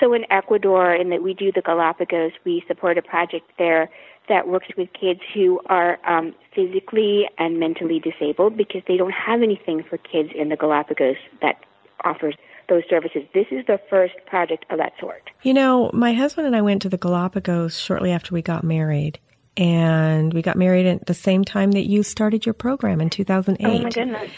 So 0.00 0.12
in 0.12 0.24
Ecuador, 0.30 0.94
in 0.94 1.10
that 1.10 1.22
we 1.22 1.34
do 1.34 1.50
the 1.52 1.62
Galapagos, 1.62 2.32
we 2.44 2.62
support 2.68 2.98
a 2.98 3.02
project 3.02 3.50
there 3.58 3.88
that 4.28 4.48
works 4.48 4.66
with 4.76 4.88
kids 4.92 5.20
who 5.32 5.60
are 5.66 5.98
um, 6.06 6.34
physically 6.54 7.28
and 7.38 7.58
mentally 7.60 8.00
disabled 8.00 8.56
because 8.56 8.82
they 8.88 8.96
don't 8.96 9.12
have 9.12 9.42
anything 9.42 9.84
for 9.88 9.98
kids 9.98 10.30
in 10.34 10.48
the 10.48 10.56
Galapagos 10.56 11.16
that 11.42 11.56
offers 12.04 12.34
those 12.68 12.82
services. 12.90 13.22
This 13.32 13.46
is 13.50 13.64
the 13.66 13.80
first 13.88 14.14
project 14.26 14.64
of 14.70 14.78
that 14.78 14.92
sort. 14.98 15.30
You 15.42 15.54
know, 15.54 15.90
my 15.92 16.12
husband 16.12 16.46
and 16.46 16.56
I 16.56 16.62
went 16.62 16.82
to 16.82 16.88
the 16.88 16.98
Galapagos 16.98 17.78
shortly 17.78 18.10
after 18.10 18.34
we 18.34 18.42
got 18.42 18.64
married. 18.64 19.20
And 19.56 20.34
we 20.34 20.42
got 20.42 20.56
married 20.56 20.86
at 20.86 21.06
the 21.06 21.14
same 21.14 21.44
time 21.44 21.72
that 21.72 21.88
you 21.88 22.02
started 22.02 22.44
your 22.44 22.52
program 22.52 23.00
in 23.00 23.10
2008. 23.10 23.66
Oh 23.66 23.82
my 23.82 23.90
goodness. 23.90 24.30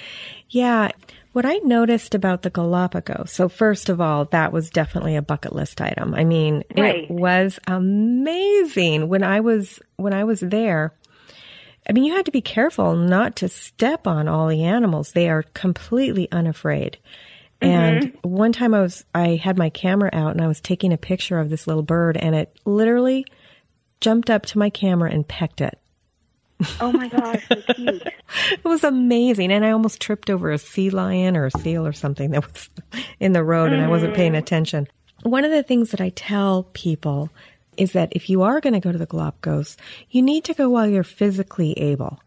Yeah. 0.51 0.91
What 1.33 1.45
I 1.45 1.59
noticed 1.59 2.15
about 2.15 2.43
the 2.43 2.51
Galapagos, 2.51 3.31
so 3.31 3.49
first 3.49 3.89
of 3.89 4.01
all, 4.01 4.25
that 4.27 4.53
was 4.53 4.71
definitely 4.71 5.17
a 5.17 5.23
bucket 5.23 5.55
list 5.55 5.81
item. 5.81 6.15
I 6.15 6.25
mean, 6.25 6.65
right. 6.77 7.05
it 7.05 7.11
was 7.11 7.59
amazing 7.67 9.09
when 9.09 9.23
I 9.23 9.41
was 9.41 9.79
when 9.97 10.15
I 10.15 10.25
was 10.25 10.41
there. 10.41 10.93
I 11.89 11.93
mean, 11.93 12.05
you 12.05 12.15
had 12.15 12.27
to 12.27 12.33
be 12.33 12.41
careful 12.41 12.97
not 12.97 13.37
to 13.37 13.49
step 13.49 14.07
on 14.07 14.29
all 14.29 14.49
the 14.49 14.65
animals. 14.65 15.13
They 15.13 15.29
are 15.29 15.43
completely 15.55 16.31
unafraid. 16.33 16.99
Mm-hmm. 17.63 17.73
And 17.73 18.19
one 18.23 18.53
time 18.53 18.75
I 18.75 18.81
was 18.81 19.05
I 19.15 19.37
had 19.37 19.59
my 19.59 19.71
camera 19.71 20.11
out 20.13 20.33
and 20.33 20.41
I 20.41 20.49
was 20.49 20.61
taking 20.61 20.93
a 20.93 20.99
picture 20.99 21.39
of 21.39 21.51
this 21.51 21.67
little 21.67 21.83
bird 21.83 22.17
and 22.17 22.35
it 22.35 22.57
literally 22.65 23.27
jumped 24.01 24.31
up 24.31 24.47
to 24.47 24.59
my 24.59 24.71
camera 24.71 25.11
and 25.11 25.27
pecked 25.27 25.61
it. 25.61 25.79
Oh 26.81 26.93
my 26.93 27.09
gosh, 27.09 27.47
so 27.49 27.57
cute. 27.75 28.03
it 28.53 28.65
was 28.65 28.83
amazing. 28.85 29.53
And 29.53 29.65
I 29.65 29.71
almost 29.71 30.01
tripped 30.01 30.29
over 30.29 30.51
a 30.51 30.59
sea 30.59 30.91
lion 30.91 31.37
or 31.37 31.47
a 31.47 31.51
seal 31.51 31.87
or 31.87 31.93
something 31.93 32.33
that 32.33 32.53
was 32.53 32.69
in 33.21 33.33
the 33.33 33.45
road 33.45 33.73
and 33.73 33.83
I 33.83 33.89
wasn't 33.89 34.15
paying 34.15 34.33
mm. 34.33 34.39
attention. 34.39 34.89
One 35.23 35.45
of 35.45 35.51
the 35.51 35.63
things 35.63 35.91
that 35.91 36.01
I 36.01 36.11
tell 36.11 36.65
people 36.73 37.31
is 37.77 37.93
that 37.93 38.13
if 38.13 38.29
you 38.29 38.43
are 38.43 38.61
going 38.61 38.73
to 38.73 38.81
go 38.81 38.93
to 38.93 38.99
the 38.99 39.07
Galapagos, 39.07 39.77
you 40.11 40.23
need 40.23 40.45
to 40.45 40.55
go 40.55 40.69
while 40.69 40.89
you're 40.89 41.05
physically 41.05 41.73
able 41.79 42.21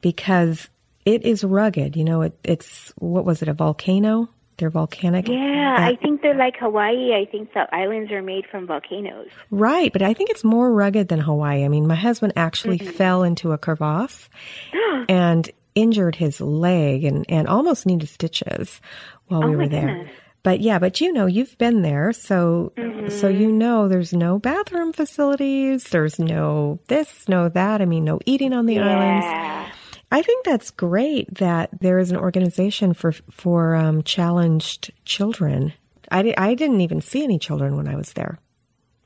because 0.00 0.68
it 1.04 1.24
is 1.24 1.42
rugged. 1.42 1.96
You 1.96 2.04
know, 2.04 2.22
it, 2.22 2.38
it's, 2.44 2.92
what 2.96 3.24
was 3.24 3.42
it, 3.42 3.48
a 3.48 3.52
volcano? 3.52 4.28
They're 4.58 4.70
volcanic. 4.70 5.28
Yeah, 5.28 5.76
I 5.78 5.96
think 5.96 6.22
they're 6.22 6.34
like 6.34 6.56
Hawaii. 6.58 7.12
I 7.14 7.26
think 7.30 7.52
the 7.52 7.66
islands 7.74 8.10
are 8.10 8.22
made 8.22 8.46
from 8.46 8.66
volcanoes. 8.66 9.28
Right, 9.50 9.92
but 9.92 10.02
I 10.02 10.14
think 10.14 10.30
it's 10.30 10.44
more 10.44 10.72
rugged 10.72 11.08
than 11.08 11.20
Hawaii. 11.20 11.64
I 11.64 11.68
mean, 11.68 11.86
my 11.86 11.94
husband 11.94 12.32
actually 12.36 12.78
mm-hmm. 12.78 12.92
fell 12.92 13.22
into 13.22 13.52
a 13.52 13.58
crevasse 13.58 14.30
and 15.08 15.50
injured 15.74 16.16
his 16.16 16.40
leg 16.40 17.04
and, 17.04 17.26
and 17.28 17.46
almost 17.46 17.84
needed 17.84 18.08
stitches 18.08 18.80
while 19.26 19.44
oh 19.44 19.50
we 19.50 19.56
were 19.56 19.68
there. 19.68 19.98
Goodness. 19.98 20.16
But 20.42 20.60
yeah, 20.60 20.78
but 20.78 21.00
you 21.00 21.12
know, 21.12 21.26
you've 21.26 21.58
been 21.58 21.82
there, 21.82 22.12
so 22.12 22.72
mm-hmm. 22.76 23.08
so 23.08 23.26
you 23.26 23.50
know 23.50 23.88
there's 23.88 24.12
no 24.12 24.38
bathroom 24.38 24.92
facilities, 24.92 25.82
there's 25.90 26.20
no 26.20 26.78
this, 26.86 27.28
no 27.28 27.48
that. 27.48 27.82
I 27.82 27.84
mean, 27.84 28.04
no 28.04 28.20
eating 28.26 28.52
on 28.52 28.66
the 28.66 28.74
yeah. 28.74 28.86
islands. 28.86 29.75
I 30.10 30.22
think 30.22 30.44
that's 30.44 30.70
great 30.70 31.34
that 31.34 31.70
there 31.80 31.98
is 31.98 32.10
an 32.10 32.16
organization 32.16 32.94
for 32.94 33.12
for 33.30 33.74
um, 33.74 34.02
challenged 34.02 34.92
children. 35.04 35.72
I, 36.10 36.22
di- 36.22 36.36
I 36.36 36.54
didn't 36.54 36.80
even 36.80 37.00
see 37.00 37.24
any 37.24 37.38
children 37.38 37.76
when 37.76 37.88
I 37.88 37.96
was 37.96 38.12
there, 38.12 38.38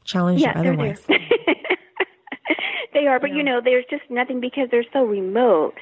challenged 0.05 0.43
yeah, 0.43 0.53
otherwise. 0.55 1.01
they 2.93 3.07
are, 3.07 3.19
but 3.19 3.31
yeah. 3.31 3.37
you 3.37 3.43
know, 3.43 3.61
there's 3.65 3.87
just 3.89 4.03
nothing 4.11 4.41
because 4.41 4.69
they're 4.71 4.85
so 4.93 5.05
remote. 5.05 5.75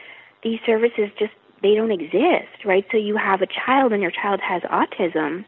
These 0.44 0.60
services 0.64 1.10
just 1.18 1.32
they 1.62 1.74
don't 1.74 1.90
exist, 1.90 2.64
right? 2.64 2.86
So 2.92 2.96
you 2.96 3.16
have 3.16 3.42
a 3.42 3.48
child 3.48 3.92
and 3.92 4.00
your 4.00 4.12
child 4.12 4.40
has 4.40 4.62
autism. 4.62 5.44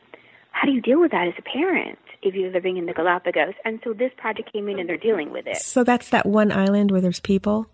How 0.50 0.66
do 0.66 0.72
you 0.72 0.80
deal 0.80 1.00
with 1.00 1.12
that 1.12 1.28
as 1.28 1.34
a 1.38 1.42
parent? 1.42 1.98
if 2.22 2.34
you're 2.34 2.50
living 2.50 2.76
in 2.76 2.86
the 2.86 2.92
Galapagos. 2.92 3.54
And 3.64 3.80
so 3.82 3.92
this 3.92 4.12
project 4.16 4.52
came 4.52 4.68
in 4.68 4.78
and 4.78 4.88
they're 4.88 4.96
dealing 4.96 5.32
with 5.32 5.46
it. 5.46 5.56
So 5.56 5.84
that's 5.84 6.10
that 6.10 6.26
one 6.26 6.52
island 6.52 6.90
where 6.90 7.00
there's 7.00 7.20
people? 7.20 7.66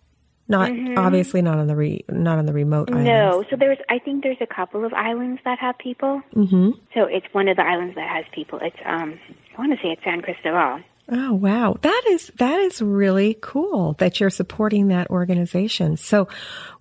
Not 0.49 0.71
mm-hmm. 0.71 0.97
obviously 0.97 1.41
not 1.41 1.59
on 1.59 1.67
the 1.67 1.75
re, 1.75 2.05
not 2.09 2.39
on 2.39 2.45
the 2.45 2.53
remote 2.53 2.89
islands. 2.89 3.07
No, 3.07 3.43
so 3.49 3.57
there's 3.57 3.79
I 3.89 3.99
think 3.99 4.23
there's 4.23 4.37
a 4.39 4.47
couple 4.47 4.85
of 4.85 4.93
islands 4.93 5.41
that 5.43 5.59
have 5.59 5.77
people. 5.77 6.21
Mm-hmm. 6.33 6.71
So 6.93 7.03
it's 7.03 7.25
one 7.33 7.47
of 7.49 7.57
the 7.57 7.63
islands 7.63 7.95
that 7.95 8.09
has 8.09 8.25
people. 8.33 8.59
It's 8.61 8.77
um 8.85 9.19
I 9.57 9.59
want 9.59 9.73
to 9.73 9.77
say 9.77 9.89
it's 9.89 10.03
San 10.03 10.21
Cristobal. 10.21 10.83
Oh 11.09 11.33
wow, 11.33 11.77
that 11.81 12.03
is 12.09 12.31
that 12.37 12.59
is 12.59 12.81
really 12.81 13.37
cool 13.41 13.93
that 13.93 14.19
you're 14.19 14.29
supporting 14.29 14.89
that 14.89 15.09
organization. 15.09 15.95
So, 15.95 16.27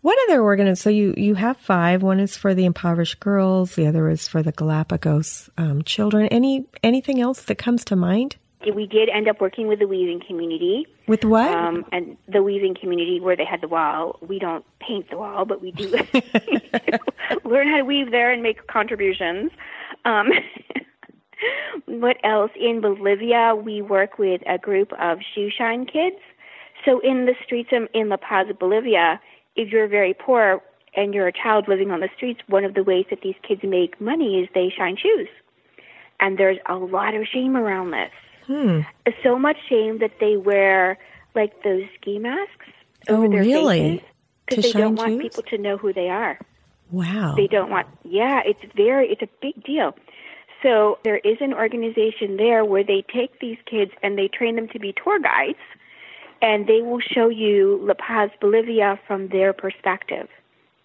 what 0.01 0.19
other 0.29 0.43
organizations? 0.43 0.81
So 0.81 0.91
you 0.91 1.15
you 1.17 1.35
have 1.37 1.57
five. 1.59 2.03
One 2.03 2.19
is 2.19 2.37
for 2.37 2.53
the 2.53 2.65
impoverished 2.65 3.21
girls. 3.21 3.77
The 3.77 3.87
other 3.87 4.09
is 4.09 4.27
for 4.27 4.43
the 4.43 4.51
Galapagos 4.51 5.49
um, 5.57 5.83
children. 5.83 6.27
Any 6.27 6.67
anything 6.83 7.21
else 7.21 7.43
that 7.43 7.57
comes 7.57 7.85
to 7.85 7.97
mind? 7.97 8.37
We 8.75 8.87
did 8.87 9.09
end 9.09 9.29
up 9.29 9.41
working 9.41 9.69
with 9.69 9.79
the 9.79 9.87
weaving 9.87 10.21
community. 10.27 10.87
With 11.07 11.25
what? 11.25 11.51
Um, 11.55 11.85
and 11.93 12.17
the 12.29 12.43
weaving 12.43 12.77
community 12.81 13.21
where 13.21 13.37
they 13.37 13.45
had 13.45 13.61
the 13.61 13.69
wall. 13.69 14.19
We 14.27 14.39
don't 14.39 14.65
paint 14.81 15.11
the 15.11 15.19
wall, 15.19 15.45
but 15.45 15.61
we 15.61 15.73
do 15.73 15.89
learn 17.45 17.69
how 17.69 17.77
to 17.79 17.85
weave 17.85 18.11
there 18.11 18.31
and 18.31 18.43
make 18.43 18.67
contributions. 18.67 19.51
Um, 20.05 20.29
what 21.87 22.17
else? 22.25 22.51
In 22.59 22.81
Bolivia, 22.81 23.55
we 23.55 23.83
work 23.83 24.19
with 24.19 24.43
a 24.47 24.59
group 24.59 24.93
of 25.01 25.19
shoe 25.35 25.51
shine 25.57 25.87
kids. 25.87 26.17
So 26.85 27.01
in 27.01 27.27
the 27.27 27.35
streets 27.45 27.71
in, 27.73 27.89
in 27.95 28.09
La 28.09 28.17
Paz, 28.17 28.47
Bolivia, 28.59 29.21
if 29.57 29.71
you're 29.71 29.89
very 29.89 30.15
poor 30.15 30.63
and 30.95 31.15
you're 31.15 31.29
a 31.29 31.33
child 31.33 31.69
living 31.69 31.91
on 31.91 32.01
the 32.01 32.09
streets, 32.17 32.41
one 32.47 32.65
of 32.65 32.75
the 32.75 32.83
ways 32.83 33.07
that 33.11 33.21
these 33.23 33.35
kids 33.47 33.63
make 33.65 34.01
money 34.01 34.41
is 34.41 34.49
they 34.55 34.73
shine 34.75 34.97
shoes. 34.97 35.29
And 36.21 36.39
there's 36.39 36.59
a 36.67 36.77
lot 36.77 37.15
of 37.15 37.27
shame 37.27 37.57
around 37.57 37.91
this. 37.91 38.11
Hmm. 38.47 38.81
So 39.23 39.39
much 39.39 39.57
shame 39.69 39.99
that 39.99 40.13
they 40.21 40.37
wear 40.37 40.99
like 41.35 41.63
those 41.63 41.83
ski 42.01 42.19
masks 42.19 42.67
over 43.09 43.27
oh, 43.27 43.31
their 43.31 43.41
really? 43.43 44.05
because 44.47 44.65
they 44.65 44.73
don't 44.73 44.97
want 44.97 45.21
people 45.21 45.43
to 45.45 45.59
know 45.59 45.77
who 45.77 45.93
they 45.93 46.09
are. 46.09 46.39
Wow. 46.91 47.35
They 47.37 47.47
don't 47.47 47.71
want. 47.71 47.89
Yeah, 48.05 48.43
it's 48.45 48.61
very. 48.77 49.09
It's 49.11 49.23
a 49.23 49.29
big 49.41 49.63
deal. 49.65 49.95
So 50.63 50.99
there 51.05 51.19
is 51.19 51.37
an 51.41 51.53
organization 51.53 52.37
there 52.37 52.65
where 52.65 52.85
they 52.85 53.05
take 53.13 53.41
these 53.41 53.59
kids 53.67 53.91
and 54.03 54.17
they 54.17 54.29
train 54.29 54.57
them 54.57 54.69
to 54.69 54.79
be 54.79 54.93
tour 54.93 55.19
guides, 55.19 55.59
and 56.41 56.67
they 56.67 56.81
will 56.83 57.01
show 57.01 57.29
you 57.29 57.79
La 57.83 57.95
Paz, 57.95 58.31
Bolivia 58.41 58.99
from 59.07 59.29
their 59.29 59.53
perspective. 59.53 60.29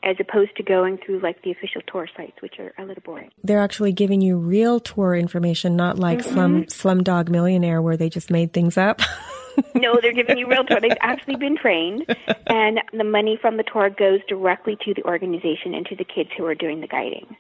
As 0.04 0.16
opposed 0.20 0.56
to 0.58 0.64
going 0.64 0.98
through 0.98 1.20
like 1.20 1.42
the 1.44 1.52
official 1.52 1.82
tour 1.88 2.08
sites, 2.16 2.42
which 2.42 2.60
are 2.60 2.74
a 2.78 2.86
little 2.86 3.04
boring. 3.04 3.32
They're 3.44 3.62
actually 3.62 3.94
giving 3.94 4.22
you 4.22 4.38
real 4.38 4.80
tour 4.80 5.16
information, 5.16 5.76
not 5.76 6.00
like 6.00 6.20
mm-hmm. 6.20 6.68
Slum 6.68 7.04
Slumdog 7.04 7.30
Millionaire 7.30 7.82
where 7.82 7.98
they 7.98 8.10
just 8.10 8.32
made 8.32 8.54
things 8.54 8.78
up. 8.78 9.02
no, 9.76 10.00
they're 10.02 10.14
giving 10.14 10.38
you 10.38 10.48
real 10.48 10.64
tour. 10.64 10.80
They've 10.80 10.92
actually 11.02 11.36
been 11.36 11.58
trained, 11.58 12.06
and 12.48 12.80
the 12.94 13.04
money 13.04 13.38
from 13.40 13.58
the 13.58 13.64
tour 13.64 13.90
goes 13.90 14.20
directly 14.28 14.78
to 14.86 14.94
the 14.94 15.04
organization 15.04 15.74
and 15.74 15.86
to 15.88 15.96
the 15.96 16.06
kids 16.06 16.30
who 16.38 16.46
are 16.46 16.56
doing 16.56 16.82
the 16.82 16.88
guiding. 16.88 17.36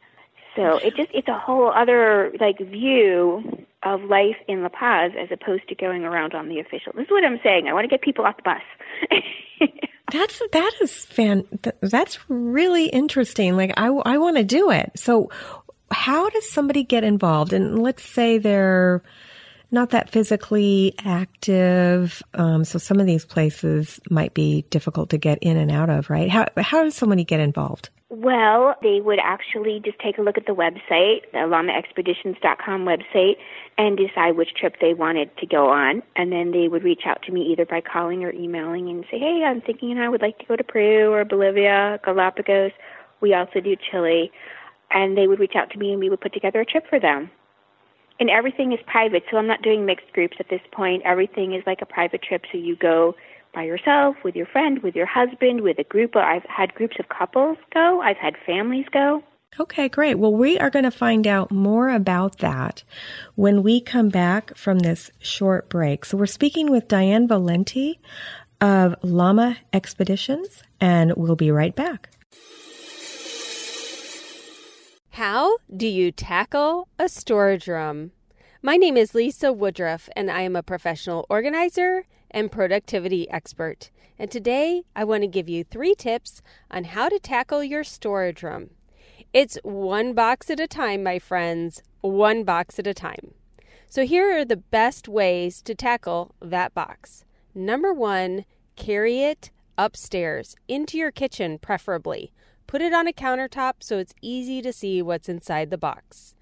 So 0.56 0.77
it 0.77 0.96
just 0.96 1.10
it's 1.13 1.27
a 1.27 1.38
whole 1.38 1.72
other 1.72 2.32
like 2.39 2.60
view 2.60 3.65
of 3.84 4.03
life 4.03 4.36
in 4.48 4.62
La 4.62 4.70
Paz 4.70 5.12
as 5.20 5.30
opposed 5.32 5.68
to 5.70 5.75
going 5.75 6.03
around 6.03 6.34
on 6.34 6.50
the 6.50 6.60
official. 6.60 6.91
This 6.94 7.06
is 7.06 7.12
what 7.12 7.24
I'm 7.24 7.39
saying. 7.41 7.68
I 7.68 7.74
want 7.74 7.86
to 7.86 7.88
get 7.88 8.01
people 8.01 8.25
off 8.25 8.38
the 8.38 8.44
bus. 8.44 9.70
that's 10.12 10.41
that 10.51 10.72
is 10.82 10.94
fan. 11.06 11.46
That's 11.82 12.20
really 12.30 12.88
interesting. 12.88 13.56
Like 13.56 13.74
I 13.77 13.88
I 13.88 14.18
want 14.18 14.38
to 14.38 14.44
do 14.44 14.72
it. 14.72 14.91
So 14.96 15.30
how 15.91 16.30
does 16.30 16.50
somebody 16.50 16.84
get 16.84 17.03
involved? 17.03 17.53
And 17.53 17.82
let's 17.82 18.03
say 18.03 18.38
they're 18.38 19.03
not 19.72 19.91
that 19.91 20.10
physically 20.10 20.94
active. 21.03 22.22
Um, 22.34 22.63
so 22.63 22.77
some 22.77 23.00
of 23.00 23.06
these 23.06 23.25
places 23.25 24.00
might 24.10 24.34
be 24.34 24.63
difficult 24.70 25.12
to 25.12 25.18
get 25.18 25.39
in 25.41 25.58
and 25.58 25.72
out 25.72 25.89
of, 25.89 26.10
right? 26.10 26.30
How, 26.30 26.46
how 26.58 26.84
does 26.84 26.96
somebody 26.96 27.24
get 27.24 27.39
involved? 27.39 27.89
Well, 28.13 28.75
they 28.82 29.00
would 29.00 29.20
actually 29.24 29.80
just 29.80 29.98
take 30.00 30.18
a 30.18 30.22
look 30.22 30.38
at 30.38 30.46
the 30.46 30.51
website, 30.51 31.22
the 31.32 31.48
llamaexpeditions.com 31.48 32.86
website, 32.86 33.38
and 33.77 33.98
decide 33.98 34.36
which 34.36 34.53
trip 34.53 34.75
they 34.82 34.94
wanted 34.94 35.36
to 35.38 35.46
go 35.46 35.70
on. 35.70 36.03
And 36.18 36.30
then 36.30 36.51
they 36.51 36.68
would 36.68 36.84
reach 36.84 37.03
out 37.06 37.22
to 37.24 37.32
me 37.32 37.44
either 37.44 37.65
by 37.65 37.80
calling 37.80 38.25
or 38.25 38.34
emailing 38.34 38.89
and 38.89 39.06
say, 39.10 39.18
hey, 39.18 39.46
I'm 39.46 39.62
thinking 39.62 39.98
I 39.98 40.10
would 40.10 40.22
like 40.22 40.38
to 40.39 40.46
go 40.46 40.58
to 40.58 40.63
Peru 40.63 41.13
or 41.13 41.24
Bolivia, 41.24 42.01
Galapagos. 42.03 42.74
We 43.22 43.34
also 43.34 43.62
do 43.62 43.77
Chile. 43.77 44.30
And 44.89 45.18
they 45.18 45.27
would 45.27 45.39
reach 45.39 45.56
out 45.56 45.70
to 45.70 45.80
me 45.80 45.91
and 45.94 46.01
we 46.01 46.10
would 46.10 46.20
put 46.20 46.34
together 46.34 46.60
a 46.60 46.65
trip 46.65 46.89
for 46.89 47.00
them 47.00 47.32
and 48.20 48.30
everything 48.30 48.72
is 48.72 48.80
private. 48.86 49.24
So 49.32 49.38
I'm 49.38 49.48
not 49.48 49.63
doing 49.63 49.84
mixed 49.84 50.13
groups 50.13 50.38
at 50.39 50.48
this 50.48 50.62
point. 50.72 51.01
Everything 51.06 51.56
is 51.56 51.63
like 51.65 51.82
a 51.82 51.88
private 51.88 52.22
trip. 52.22 52.44
So 52.51 52.58
you 52.58 52.75
go 52.75 53.15
by 53.53 53.63
yourself, 53.63 54.15
with 54.24 54.36
your 54.36 54.46
friend, 54.46 54.81
with 54.84 54.96
your 54.96 55.05
husband, 55.05 55.62
with 55.62 55.77
a 55.79 55.84
group. 55.84 56.15
I've 56.15 56.46
had 56.46 56.74
groups 56.74 56.98
of 57.00 57.10
couples 57.10 57.58
go. 57.74 58.01
I've 58.01 58.17
had 58.17 58.36
families 58.46 58.86
go. 58.91 59.24
Okay, 59.60 59.89
great. 59.89 60.15
Well, 60.15 60.34
we 60.34 60.58
are 60.60 60.70
going 60.70 60.86
to 60.86 60.91
find 60.91 61.27
out 61.27 61.51
more 61.51 61.89
about 61.89 62.38
that 62.38 62.84
when 63.36 63.63
we 63.63 63.81
come 63.81 64.08
back 64.08 64.55
from 64.55 64.79
this 64.79 65.12
short 65.20 65.70
break. 65.70 66.05
So 66.05 66.15
we're 66.17 66.25
speaking 66.25 66.72
with 66.72 66.88
Diane 66.88 67.27
Valenti 67.27 68.00
of 68.62 68.96
Llama 69.03 69.58
Expeditions, 69.74 70.63
and 70.79 71.13
we'll 71.17 71.36
be 71.36 71.51
right 71.51 71.75
back. 71.75 72.10
How 75.10 75.58
do 75.75 75.88
you 75.88 76.13
tackle 76.13 76.88
a 76.98 77.10
storage 77.10 77.67
room? 77.67 78.12
My 78.62 78.77
name 78.77 78.96
is 78.96 79.13
Lisa 79.13 79.51
Woodruff, 79.51 80.08
and 80.15 80.31
I 80.31 80.41
am 80.41 80.55
a 80.55 80.63
professional 80.63 81.25
organizer 81.29 82.05
and 82.31 82.51
productivity 82.51 83.29
expert. 83.29 83.91
And 84.17 84.29
today 84.29 84.83
I 84.95 85.03
want 85.03 85.23
to 85.23 85.27
give 85.27 85.50
you 85.50 85.63
three 85.63 85.95
tips 85.95 86.41
on 86.69 86.85
how 86.85 87.09
to 87.09 87.19
tackle 87.19 87.63
your 87.63 87.83
storage 87.83 88.43
room. 88.43 88.71
It's 89.33 89.57
one 89.63 90.13
box 90.13 90.50
at 90.50 90.59
a 90.59 90.67
time, 90.67 91.03
my 91.03 91.19
friends, 91.19 91.81
one 92.01 92.43
box 92.43 92.79
at 92.79 92.88
a 92.88 92.93
time. 92.93 93.33
So 93.88 94.05
here 94.05 94.38
are 94.38 94.45
the 94.45 94.57
best 94.57 95.07
ways 95.07 95.61
to 95.63 95.75
tackle 95.75 96.35
that 96.41 96.73
box. 96.73 97.25
Number 97.53 97.93
one, 97.93 98.45
carry 98.75 99.21
it 99.21 99.51
upstairs 99.77 100.55
into 100.67 100.97
your 100.97 101.11
kitchen, 101.11 101.57
preferably. 101.57 102.31
Put 102.67 102.81
it 102.81 102.93
on 102.93 103.07
a 103.07 103.13
countertop 103.13 103.75
so 103.79 103.97
it's 103.97 104.13
easy 104.21 104.61
to 104.61 104.71
see 104.71 105.01
what's 105.01 105.27
inside 105.27 105.69
the 105.69 105.77
box. 105.77 106.35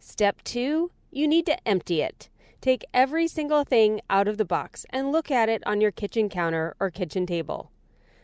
Step 0.00 0.42
two, 0.42 0.90
you 1.10 1.28
need 1.28 1.46
to 1.46 1.68
empty 1.68 2.02
it. 2.02 2.28
Take 2.62 2.84
every 2.94 3.26
single 3.26 3.64
thing 3.64 4.00
out 4.08 4.28
of 4.28 4.38
the 4.38 4.44
box 4.44 4.86
and 4.90 5.10
look 5.10 5.32
at 5.32 5.48
it 5.48 5.64
on 5.66 5.80
your 5.80 5.90
kitchen 5.90 6.28
counter 6.28 6.76
or 6.78 6.90
kitchen 6.90 7.26
table. 7.26 7.72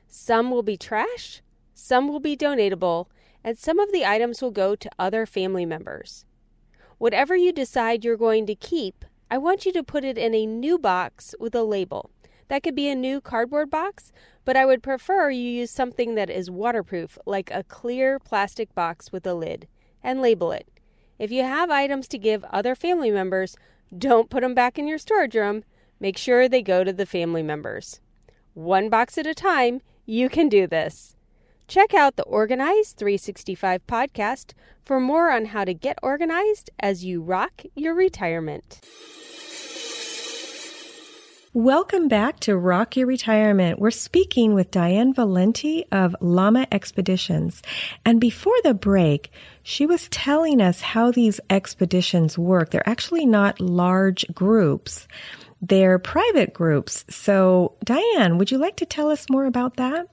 Some 0.06 0.52
will 0.52 0.62
be 0.62 0.76
trash, 0.76 1.42
some 1.74 2.06
will 2.06 2.20
be 2.20 2.36
donatable, 2.36 3.08
and 3.42 3.58
some 3.58 3.80
of 3.80 3.90
the 3.90 4.06
items 4.06 4.40
will 4.40 4.52
go 4.52 4.76
to 4.76 4.90
other 4.96 5.26
family 5.26 5.66
members. 5.66 6.24
Whatever 6.98 7.36
you 7.36 7.50
decide 7.50 8.04
you're 8.04 8.16
going 8.16 8.46
to 8.46 8.54
keep, 8.54 9.04
I 9.28 9.38
want 9.38 9.66
you 9.66 9.72
to 9.72 9.82
put 9.82 10.04
it 10.04 10.16
in 10.16 10.36
a 10.36 10.46
new 10.46 10.78
box 10.78 11.34
with 11.40 11.56
a 11.56 11.64
label. 11.64 12.12
That 12.46 12.62
could 12.62 12.76
be 12.76 12.88
a 12.88 12.94
new 12.94 13.20
cardboard 13.20 13.70
box, 13.70 14.12
but 14.44 14.56
I 14.56 14.64
would 14.64 14.84
prefer 14.84 15.30
you 15.30 15.50
use 15.50 15.72
something 15.72 16.14
that 16.14 16.30
is 16.30 16.48
waterproof, 16.48 17.18
like 17.26 17.50
a 17.50 17.64
clear 17.64 18.20
plastic 18.20 18.72
box 18.72 19.10
with 19.10 19.26
a 19.26 19.34
lid, 19.34 19.66
and 20.00 20.22
label 20.22 20.52
it. 20.52 20.68
If 21.18 21.32
you 21.32 21.42
have 21.42 21.70
items 21.70 22.06
to 22.08 22.18
give 22.18 22.44
other 22.44 22.76
family 22.76 23.10
members, 23.10 23.56
don't 23.96 24.30
put 24.30 24.42
them 24.42 24.54
back 24.54 24.78
in 24.78 24.88
your 24.88 24.98
storage 24.98 25.34
room. 25.34 25.64
Make 26.00 26.16
sure 26.16 26.48
they 26.48 26.62
go 26.62 26.84
to 26.84 26.92
the 26.92 27.06
family 27.06 27.42
members. 27.42 28.00
One 28.54 28.88
box 28.88 29.18
at 29.18 29.26
a 29.26 29.34
time, 29.34 29.80
you 30.06 30.28
can 30.28 30.48
do 30.48 30.66
this. 30.66 31.16
Check 31.66 31.92
out 31.92 32.16
the 32.16 32.22
Organize 32.24 32.92
365 32.92 33.86
podcast 33.86 34.54
for 34.82 34.98
more 34.98 35.30
on 35.30 35.46
how 35.46 35.64
to 35.64 35.74
get 35.74 35.98
organized 36.02 36.70
as 36.80 37.04
you 37.04 37.20
rock 37.20 37.62
your 37.74 37.94
retirement. 37.94 38.80
Welcome 41.54 42.08
back 42.08 42.40
to 42.40 42.58
Rock 42.58 42.94
Your 42.94 43.06
Retirement. 43.06 43.78
We're 43.78 43.90
speaking 43.90 44.52
with 44.52 44.70
Diane 44.70 45.14
Valenti 45.14 45.86
of 45.90 46.14
Llama 46.20 46.66
Expeditions. 46.70 47.62
And 48.04 48.20
before 48.20 48.52
the 48.64 48.74
break, 48.74 49.32
she 49.62 49.86
was 49.86 50.10
telling 50.10 50.60
us 50.60 50.82
how 50.82 51.10
these 51.10 51.40
expeditions 51.48 52.36
work. 52.36 52.70
They're 52.70 52.86
actually 52.86 53.24
not 53.24 53.60
large 53.60 54.26
groups. 54.34 55.08
They're 55.62 55.98
private 55.98 56.52
groups. 56.52 57.06
So, 57.08 57.72
Diane, 57.82 58.36
would 58.36 58.50
you 58.50 58.58
like 58.58 58.76
to 58.76 58.86
tell 58.86 59.08
us 59.08 59.30
more 59.30 59.46
about 59.46 59.76
that? 59.76 60.06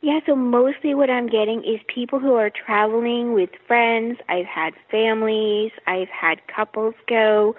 Yeah, 0.00 0.18
so 0.26 0.34
mostly 0.34 0.94
what 0.94 1.08
I'm 1.08 1.28
getting 1.28 1.62
is 1.62 1.78
people 1.86 2.18
who 2.18 2.34
are 2.34 2.50
traveling 2.50 3.32
with 3.32 3.50
friends. 3.68 4.18
I've 4.28 4.46
had 4.46 4.74
families, 4.90 5.70
I've 5.86 6.08
had 6.08 6.40
couples 6.48 6.94
go 7.06 7.54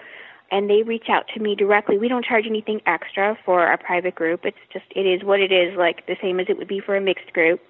and 0.52 0.70
they 0.70 0.84
reach 0.84 1.06
out 1.10 1.26
to 1.34 1.40
me 1.40 1.56
directly. 1.56 1.98
We 1.98 2.10
don't 2.10 2.26
charge 2.26 2.46
anything 2.46 2.82
extra 2.86 3.38
for 3.46 3.72
a 3.72 3.78
private 3.78 4.16
group. 4.16 4.42
It's 4.44 4.58
just 4.72 4.86
it 4.96 5.06
is 5.06 5.24
what 5.24 5.40
it 5.40 5.52
is, 5.52 5.76
like 5.78 6.06
the 6.06 6.18
same 6.22 6.40
as 6.40 6.48
it 6.50 6.58
would 6.58 6.68
be 6.68 6.82
for 6.82 6.96
a 6.96 7.02
mixed 7.02 7.32
group. 7.34 7.62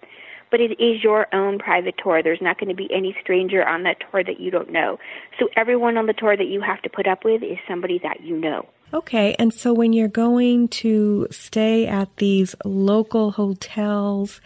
But 0.49 0.59
it 0.59 0.81
is 0.81 1.01
your 1.01 1.33
own 1.33 1.59
private 1.59 1.95
tour. 2.03 2.21
There's 2.21 2.41
not 2.41 2.59
going 2.59 2.67
to 2.69 2.75
be 2.75 2.89
any 2.93 3.15
stranger 3.21 3.65
on 3.65 3.83
that 3.83 3.97
tour 4.11 4.21
that 4.21 4.41
you 4.41 4.51
don't 4.51 4.69
know. 4.69 4.99
So 5.39 5.47
everyone 5.55 5.95
on 5.95 6.07
the 6.07 6.13
tour 6.13 6.35
that 6.35 6.47
you 6.47 6.59
have 6.61 6.81
to 6.81 6.89
put 6.89 7.07
up 7.07 7.23
with 7.23 7.41
is 7.41 7.57
somebody 7.69 8.01
that 8.03 8.21
you 8.21 8.35
know. 8.35 8.67
Okay, 8.93 9.35
and 9.39 9.53
so 9.53 9.73
when 9.73 9.93
you're 9.93 10.09
going 10.09 10.67
to 10.67 11.25
stay 11.31 11.87
at 11.87 12.17
these 12.17 12.55
local 12.65 13.31
hotels 13.31 14.41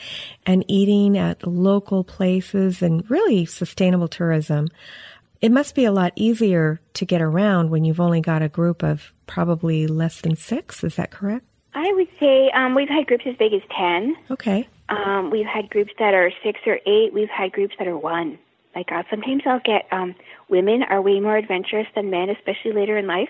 and 0.45 0.63
eating 0.67 1.17
at 1.17 1.47
local 1.47 2.03
places 2.03 2.83
and 2.83 3.09
really 3.09 3.45
sustainable 3.45 4.07
tourism, 4.07 4.67
it 5.41 5.51
must 5.51 5.75
be 5.75 5.85
a 5.85 5.91
lot 5.91 6.13
easier 6.15 6.79
to 6.93 7.05
get 7.05 7.21
around 7.21 7.69
when 7.69 7.83
you've 7.83 7.99
only 7.99 8.21
got 8.21 8.41
a 8.41 8.49
group 8.49 8.83
of 8.83 9.13
probably 9.27 9.87
less 9.87 10.21
than 10.21 10.35
six. 10.35 10.83
Is 10.83 10.95
that 10.95 11.11
correct? 11.11 11.45
I 11.73 11.91
would 11.93 12.07
say 12.19 12.49
um, 12.51 12.73
we've 12.73 12.89
had 12.89 13.05
groups 13.07 13.25
as 13.27 13.35
big 13.35 13.53
as 13.53 13.61
10. 13.77 14.15
Okay. 14.31 14.67
Um, 14.87 15.29
we've 15.29 15.45
had 15.45 15.69
groups 15.69 15.91
that 15.99 16.13
are 16.13 16.31
six 16.43 16.59
or 16.65 16.79
eight. 16.85 17.13
We've 17.13 17.29
had 17.29 17.51
groups 17.51 17.75
that 17.79 17.87
are 17.87 17.97
one. 17.97 18.39
Like 18.75 18.91
uh, 18.91 19.03
sometimes 19.09 19.43
I'll 19.45 19.61
get 19.63 19.87
um, 19.91 20.15
women 20.49 20.83
are 20.83 21.01
way 21.01 21.19
more 21.19 21.37
adventurous 21.37 21.87
than 21.95 22.09
men, 22.09 22.29
especially 22.29 22.73
later 22.73 22.97
in 22.97 23.07
life, 23.07 23.29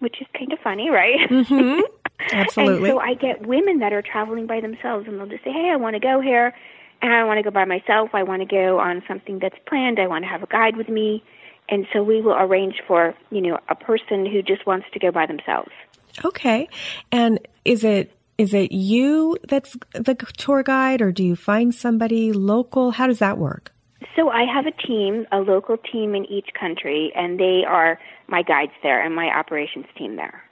which 0.00 0.20
is 0.20 0.26
kind 0.38 0.52
of 0.52 0.58
funny, 0.60 0.90
right? 0.90 1.18
Mm-hmm. 1.28 1.80
Absolutely. 2.30 2.90
and 2.90 2.98
so 2.98 3.00
I 3.00 3.14
get 3.14 3.46
women 3.46 3.78
that 3.80 3.92
are 3.92 4.02
traveling 4.02 4.46
by 4.46 4.60
themselves, 4.60 5.08
and 5.08 5.18
they'll 5.18 5.26
just 5.26 5.42
say, 5.42 5.50
"Hey, 5.50 5.70
I 5.72 5.76
want 5.76 5.94
to 5.94 6.00
go 6.00 6.20
here, 6.20 6.54
and 7.00 7.12
I 7.12 7.24
want 7.24 7.38
to 7.38 7.42
go 7.42 7.50
by 7.50 7.64
myself. 7.64 8.10
I 8.12 8.22
want 8.22 8.42
to 8.42 8.46
go 8.46 8.78
on 8.78 9.02
something 9.08 9.38
that's 9.40 9.56
planned. 9.66 9.98
I 9.98 10.06
want 10.06 10.24
to 10.24 10.28
have 10.28 10.42
a 10.42 10.46
guide 10.46 10.76
with 10.76 10.88
me." 10.88 11.24
And 11.72 11.86
so 11.90 12.02
we 12.02 12.20
will 12.20 12.36
arrange 12.38 12.82
for 12.86 13.14
you 13.30 13.40
know 13.40 13.58
a 13.68 13.74
person 13.74 14.26
who 14.26 14.42
just 14.42 14.64
wants 14.66 14.86
to 14.92 15.00
go 15.00 15.10
by 15.10 15.26
themselves. 15.26 15.72
Okay, 16.24 16.68
and 17.10 17.40
is 17.64 17.82
it 17.82 18.12
is 18.38 18.54
it 18.54 18.70
you 18.70 19.36
that's 19.48 19.76
the 19.94 20.14
tour 20.36 20.62
guide, 20.62 21.00
or 21.00 21.10
do 21.10 21.24
you 21.24 21.34
find 21.34 21.74
somebody 21.74 22.32
local? 22.32 22.92
How 22.92 23.06
does 23.06 23.18
that 23.18 23.38
work? 23.38 23.72
So 24.14 24.28
I 24.28 24.44
have 24.44 24.66
a 24.66 24.86
team, 24.86 25.26
a 25.32 25.38
local 25.38 25.78
team 25.78 26.14
in 26.14 26.26
each 26.26 26.50
country, 26.58 27.10
and 27.16 27.40
they 27.40 27.62
are 27.66 27.98
my 28.28 28.42
guides 28.42 28.72
there 28.82 29.02
and 29.02 29.14
my 29.14 29.28
operations 29.28 29.86
team 29.96 30.16
there. 30.16 30.44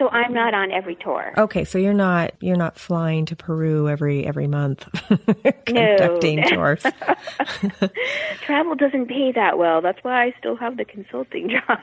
So 0.00 0.08
I'm 0.08 0.32
not 0.32 0.54
on 0.54 0.72
every 0.72 0.96
tour. 0.96 1.34
Okay, 1.36 1.62
so 1.64 1.76
you're 1.76 1.92
not 1.92 2.32
you're 2.40 2.56
not 2.56 2.78
flying 2.78 3.26
to 3.26 3.36
Peru 3.36 3.86
every 3.86 4.26
every 4.26 4.46
month 4.46 4.88
conducting 5.66 6.42
tours. 6.44 6.82
Travel 8.46 8.76
doesn't 8.76 9.08
pay 9.08 9.30
that 9.32 9.58
well. 9.58 9.82
That's 9.82 10.02
why 10.02 10.24
I 10.24 10.34
still 10.38 10.56
have 10.56 10.78
the 10.78 10.86
consulting 10.86 11.50
job. 11.50 11.80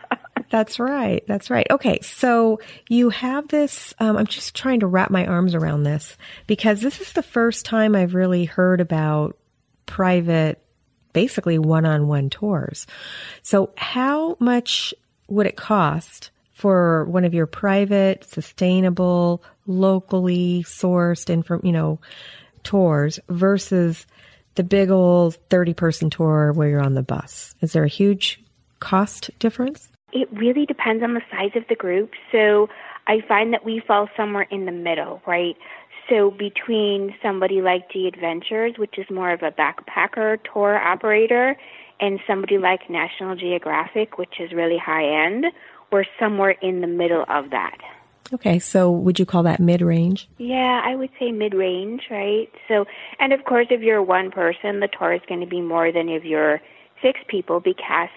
That's 0.50 0.80
right. 0.80 1.24
That's 1.28 1.52
right. 1.52 1.68
Okay, 1.70 2.00
so 2.02 2.60
you 2.90 3.12
have 3.12 3.50
this. 3.50 3.94
Um, 4.00 4.18
I'm 4.18 4.26
just 4.26 4.56
trying 4.56 4.80
to 4.80 4.88
wrap 4.88 5.12
my 5.12 5.28
arms 5.28 5.54
around 5.54 5.84
this 5.84 6.18
because 6.48 6.82
this 6.82 7.00
is 7.00 7.14
the 7.14 7.22
first 7.22 7.68
time 7.68 7.96
I've 7.96 8.16
really 8.16 8.46
heard 8.46 8.82
about 8.82 9.38
private, 9.86 10.60
basically 11.14 11.60
one 11.60 11.86
on 11.86 12.08
one 12.08 12.32
tours. 12.32 12.88
So, 13.44 13.74
how 13.78 14.38
much 14.40 14.92
would 15.28 15.46
it 15.46 15.56
cost 15.56 16.32
for 16.58 17.06
one 17.06 17.24
of 17.24 17.36
your 17.36 17.46
private, 17.46 18.24
sustainable, 18.24 19.44
locally 19.68 20.64
sourced, 20.68 21.30
and 21.30 21.46
from, 21.46 21.62
you 21.64 21.72
know, 21.72 22.00
tours 22.64 23.20
versus 23.30 24.08
the 24.56 24.64
big 24.64 24.90
old 24.90 25.36
30 25.52 25.76
person 25.76 26.10
tour 26.10 26.52
where 26.52 26.68
you're 26.68 26.84
on 26.84 26.96
the 26.96 27.04
bus? 27.04 27.54
Is 27.62 27.74
there 27.74 27.84
a 27.84 27.88
huge 27.88 28.44
cost 28.80 29.30
difference? 29.38 29.92
It 30.12 30.28
really 30.34 30.66
depends 30.66 31.04
on 31.04 31.14
the 31.14 31.22
size 31.30 31.52
of 31.54 31.64
the 31.70 31.76
group. 31.76 32.14
So 32.32 32.70
I 33.06 33.22
find 33.28 33.54
that 33.54 33.64
we 33.64 33.80
fall 33.86 34.10
somewhere 34.18 34.48
in 34.50 34.66
the 34.66 34.72
middle, 34.72 35.22
right? 35.28 35.56
So 36.10 36.32
between 36.32 37.14
somebody 37.22 37.62
like 37.62 37.92
G 37.92 38.08
Adventures, 38.08 38.80
which 38.80 38.98
is 38.98 39.06
more 39.12 39.32
of 39.32 39.44
a 39.44 39.52
backpacker 39.52 40.40
tour 40.52 40.76
operator, 40.76 41.56
and 42.00 42.20
somebody 42.26 42.58
like 42.58 42.90
National 42.90 43.36
Geographic, 43.36 44.18
which 44.18 44.40
is 44.40 44.52
really 44.54 44.78
high 44.78 45.26
end, 45.26 45.46
we're 45.92 46.06
somewhere 46.20 46.56
in 46.62 46.82
the 46.82 46.88
middle 46.88 47.26
of 47.30 47.50
that. 47.52 47.78
Okay, 48.34 48.60
so 48.60 48.92
would 48.92 49.20
you 49.20 49.26
call 49.26 49.44
that 49.44 49.60
mid 49.60 49.82
range? 49.82 50.28
Yeah, 50.38 50.82
I 50.84 50.96
would 50.96 51.10
say 51.20 51.32
mid 51.32 51.54
range, 51.54 52.04
right? 52.12 52.50
So, 52.68 52.86
and 53.20 53.32
of 53.32 53.46
course, 53.46 53.68
if 53.70 53.82
you're 53.82 54.04
one 54.04 54.32
person, 54.32 54.82
the 54.82 54.90
tour 54.90 55.14
is 55.14 55.22
going 55.30 55.40
to 55.40 55.48
be 55.48 55.62
more 55.62 55.92
than 55.92 56.10
if 56.10 56.26
you're 56.26 56.60
six 57.02 57.20
people 57.28 57.60
because 57.62 58.10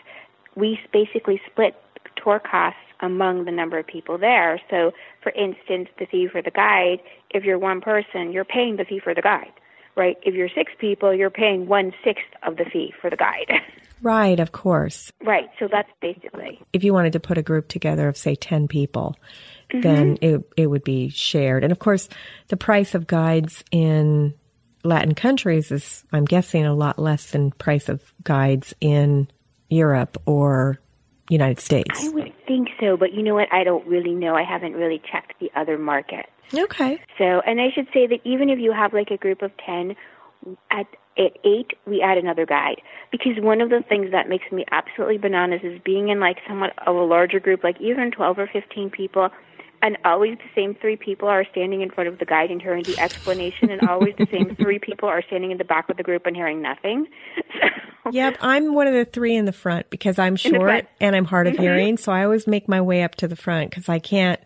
we 0.56 0.78
basically 0.92 1.40
split 1.50 1.76
tour 2.22 2.40
costs 2.40 2.80
among 3.00 3.44
the 3.44 3.52
number 3.52 3.78
of 3.78 3.86
people 3.86 4.18
there. 4.18 4.60
So, 4.68 4.92
for 5.22 5.32
instance, 5.32 5.88
the 5.98 6.06
fee 6.06 6.28
for 6.30 6.42
the 6.42 6.50
guide, 6.50 6.98
if 7.30 7.44
you're 7.44 7.58
one 7.58 7.80
person, 7.80 8.32
you're 8.32 8.44
paying 8.44 8.76
the 8.76 8.84
fee 8.84 9.00
for 9.02 9.14
the 9.14 9.22
guide, 9.22 9.52
right? 10.00 10.16
If 10.22 10.34
you're 10.34 10.48
six 10.48 10.72
people, 10.78 11.14
you're 11.14 11.28
paying 11.28 11.68
one 11.68 11.92
sixth 12.02 12.24
of 12.42 12.56
the 12.56 12.64
fee 12.64 12.94
for 13.00 13.10
the 13.10 13.16
guide. 13.16 13.52
Right, 14.02 14.40
of 14.40 14.52
course. 14.52 15.12
Right, 15.22 15.50
so 15.58 15.68
that's 15.70 15.90
basically. 16.00 16.58
If 16.72 16.84
you 16.84 16.94
wanted 16.94 17.12
to 17.12 17.20
put 17.20 17.36
a 17.36 17.42
group 17.42 17.68
together 17.68 18.08
of, 18.08 18.16
say, 18.16 18.34
10 18.34 18.66
people, 18.66 19.14
mm-hmm. 19.70 19.82
then 19.82 20.18
it, 20.22 20.42
it 20.56 20.68
would 20.68 20.84
be 20.84 21.10
shared. 21.10 21.64
And 21.64 21.70
of 21.70 21.80
course, 21.80 22.08
the 22.48 22.56
price 22.56 22.94
of 22.94 23.06
guides 23.06 23.62
in 23.70 24.32
Latin 24.84 25.14
countries 25.14 25.70
is, 25.70 26.02
I'm 26.14 26.24
guessing, 26.24 26.64
a 26.64 26.72
lot 26.72 26.98
less 26.98 27.32
than 27.32 27.50
price 27.50 27.90
of 27.90 28.14
guides 28.24 28.74
in 28.80 29.28
Europe 29.68 30.16
or 30.24 30.80
United 31.30 31.60
States. 31.60 32.04
I 32.04 32.08
would 32.10 32.32
think 32.46 32.68
so, 32.80 32.96
but 32.96 33.12
you 33.12 33.22
know 33.22 33.34
what? 33.34 33.52
I 33.52 33.64
don't 33.64 33.86
really 33.86 34.14
know. 34.14 34.34
I 34.34 34.42
haven't 34.42 34.72
really 34.74 35.00
checked 35.10 35.34
the 35.40 35.50
other 35.54 35.78
markets. 35.78 36.28
Okay. 36.52 37.00
So, 37.18 37.40
and 37.46 37.60
I 37.60 37.70
should 37.74 37.86
say 37.94 38.06
that 38.08 38.20
even 38.24 38.50
if 38.50 38.58
you 38.58 38.72
have 38.72 38.92
like 38.92 39.10
a 39.10 39.16
group 39.16 39.42
of 39.42 39.52
10, 39.64 39.94
at, 40.70 40.86
at 41.18 41.32
8, 41.44 41.72
we 41.86 42.02
add 42.02 42.18
another 42.18 42.46
guide. 42.46 42.80
Because 43.12 43.32
one 43.38 43.60
of 43.60 43.70
the 43.70 43.82
things 43.88 44.10
that 44.12 44.28
makes 44.28 44.50
me 44.50 44.64
absolutely 44.70 45.18
bananas 45.18 45.60
is 45.62 45.80
being 45.84 46.08
in 46.08 46.18
like 46.18 46.38
somewhat 46.48 46.72
of 46.86 46.96
a 46.96 47.04
larger 47.04 47.40
group, 47.40 47.62
like 47.62 47.80
even 47.80 48.10
12 48.10 48.38
or 48.38 48.50
15 48.52 48.90
people, 48.90 49.30
and 49.82 49.96
always 50.04 50.36
the 50.38 50.50
same 50.54 50.74
three 50.74 50.96
people 50.96 51.28
are 51.28 51.44
standing 51.50 51.80
in 51.80 51.90
front 51.90 52.08
of 52.08 52.18
the 52.18 52.24
guide 52.24 52.50
and 52.50 52.60
hearing 52.60 52.82
the 52.84 52.98
explanation, 52.98 53.70
and 53.70 53.88
always 53.88 54.14
the 54.16 54.26
same 54.30 54.54
three 54.56 54.78
people 54.78 55.08
are 55.08 55.22
standing 55.22 55.50
in 55.50 55.58
the 55.58 55.64
back 55.64 55.88
of 55.88 55.96
the 55.96 56.02
group 56.02 56.26
and 56.26 56.36
hearing 56.36 56.60
nothing. 56.60 57.06
So, 58.04 58.10
yep, 58.12 58.36
I'm 58.40 58.74
one 58.74 58.86
of 58.86 58.94
the 58.94 59.04
three 59.04 59.34
in 59.36 59.44
the 59.44 59.52
front 59.52 59.90
because 59.90 60.18
I'm 60.18 60.36
short 60.36 60.86
and 61.00 61.16
I'm 61.16 61.24
hard 61.24 61.46
of 61.46 61.54
mm-hmm. 61.54 61.62
hearing, 61.62 61.96
so 61.96 62.12
I 62.12 62.24
always 62.24 62.46
make 62.46 62.68
my 62.68 62.80
way 62.80 63.02
up 63.02 63.14
to 63.16 63.28
the 63.28 63.36
front 63.36 63.70
because 63.70 63.88
I 63.88 63.98
can't 63.98 64.40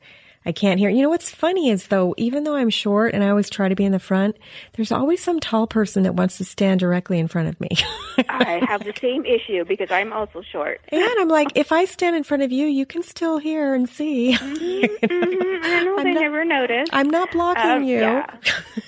I 0.47 0.53
can't 0.53 0.79
hear. 0.79 0.91
You 0.91 1.03
know 1.03 1.09
what's 1.09 1.31
funny 1.31 1.71
is 1.71 1.87
though, 1.87 2.15
even 2.19 2.45
though 2.45 2.55
I'm 2.55 2.71
short 2.71 3.15
and 3.15 3.25
I 3.25 3.31
always 3.31 3.49
try 3.49 3.69
to 3.69 3.75
be 3.75 3.85
in 3.85 3.93
the 3.93 3.99
front, 3.99 4.37
there's 4.75 4.93
always 4.93 5.23
some 5.23 5.41
tall 5.41 5.67
person 5.67 6.03
that 6.03 6.15
wants 6.15 6.37
to 6.39 6.45
stand 6.45 6.81
directly 6.81 7.19
in 7.19 7.29
front 7.29 7.49
of 7.49 7.59
me. 7.61 7.69
I 8.29 8.61
have 8.69 8.85
the 8.85 8.93
same 9.01 9.25
issue 9.25 9.65
because 9.65 9.91
I'm 9.91 10.13
also 10.13 10.43
short. 10.43 10.83
And 10.89 11.03
I'm 11.19 11.29
like, 11.29 11.53
if 11.55 11.73
I 11.73 11.87
stand 11.87 12.15
in 12.15 12.25
front 12.25 12.43
of 12.43 12.53
you, 12.53 12.67
you 12.67 12.85
can 12.85 13.03
still 13.03 13.39
hear 13.39 13.75
and 13.75 13.89
see. 13.89 14.35
Mm-hmm, 14.35 15.07
mm-hmm. 15.07 15.65
I 15.65 15.83
know 15.85 15.97
I'm 15.99 16.05
they 16.05 16.13
not, 16.13 16.21
never 16.21 16.45
notice. 16.45 16.89
I'm 16.93 17.09
not 17.09 17.31
blocking 17.33 17.71
um, 17.71 17.85
you. 17.85 18.01
Yeah. 18.01 18.27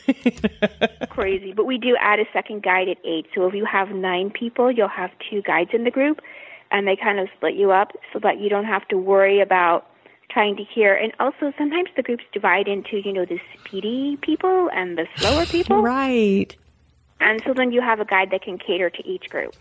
Crazy. 1.09 1.53
But 1.55 1.65
we 1.65 1.79
do 1.79 1.97
add 1.99 2.21
a 2.21 2.27
second 2.33 2.63
guide 2.63 2.89
at 2.89 2.99
eight. 3.05 3.27
So 3.35 3.47
if 3.47 3.55
you 3.55 3.65
have 3.65 3.89
nine 3.91 4.31
people, 4.31 4.71
you'll 4.71 4.89
have 4.89 5.11
two 5.31 5.41
guides 5.43 5.71
in 5.73 5.85
the 5.85 5.91
group 5.91 6.21
and 6.71 6.87
they 6.87 6.97
kind 6.97 7.19
of 7.19 7.29
split 7.37 7.55
you 7.55 7.71
up 7.71 7.93
so 8.13 8.19
that 8.23 8.41
you 8.41 8.49
don't 8.49 8.65
have 8.65 8.87
to 8.89 8.99
worry 8.99 9.41
about 9.41 9.87
trying 10.37 10.55
to 10.57 10.65
hear. 10.65 10.95
And 10.95 11.13
also, 11.19 11.51
sometimes 11.57 11.89
the 11.97 12.03
groups 12.03 12.25
divide 12.31 12.69
into, 12.69 12.99
you 12.99 13.11
know, 13.11 13.25
the 13.25 13.41
speedy 13.55 14.19
people 14.21 14.69
and 14.71 14.99
the 14.99 15.07
slower 15.17 15.47
people. 15.57 15.81
right. 15.81 16.55
And 17.21 17.41
so 17.47 17.55
then 17.55 17.73
you 17.73 17.81
have 17.81 18.01
a 18.01 18.05
guide 18.05 18.31
that 18.33 18.43
can 18.43 18.59
cater 18.59 18.91
to 18.91 19.09
each 19.09 19.31
group. 19.31 19.55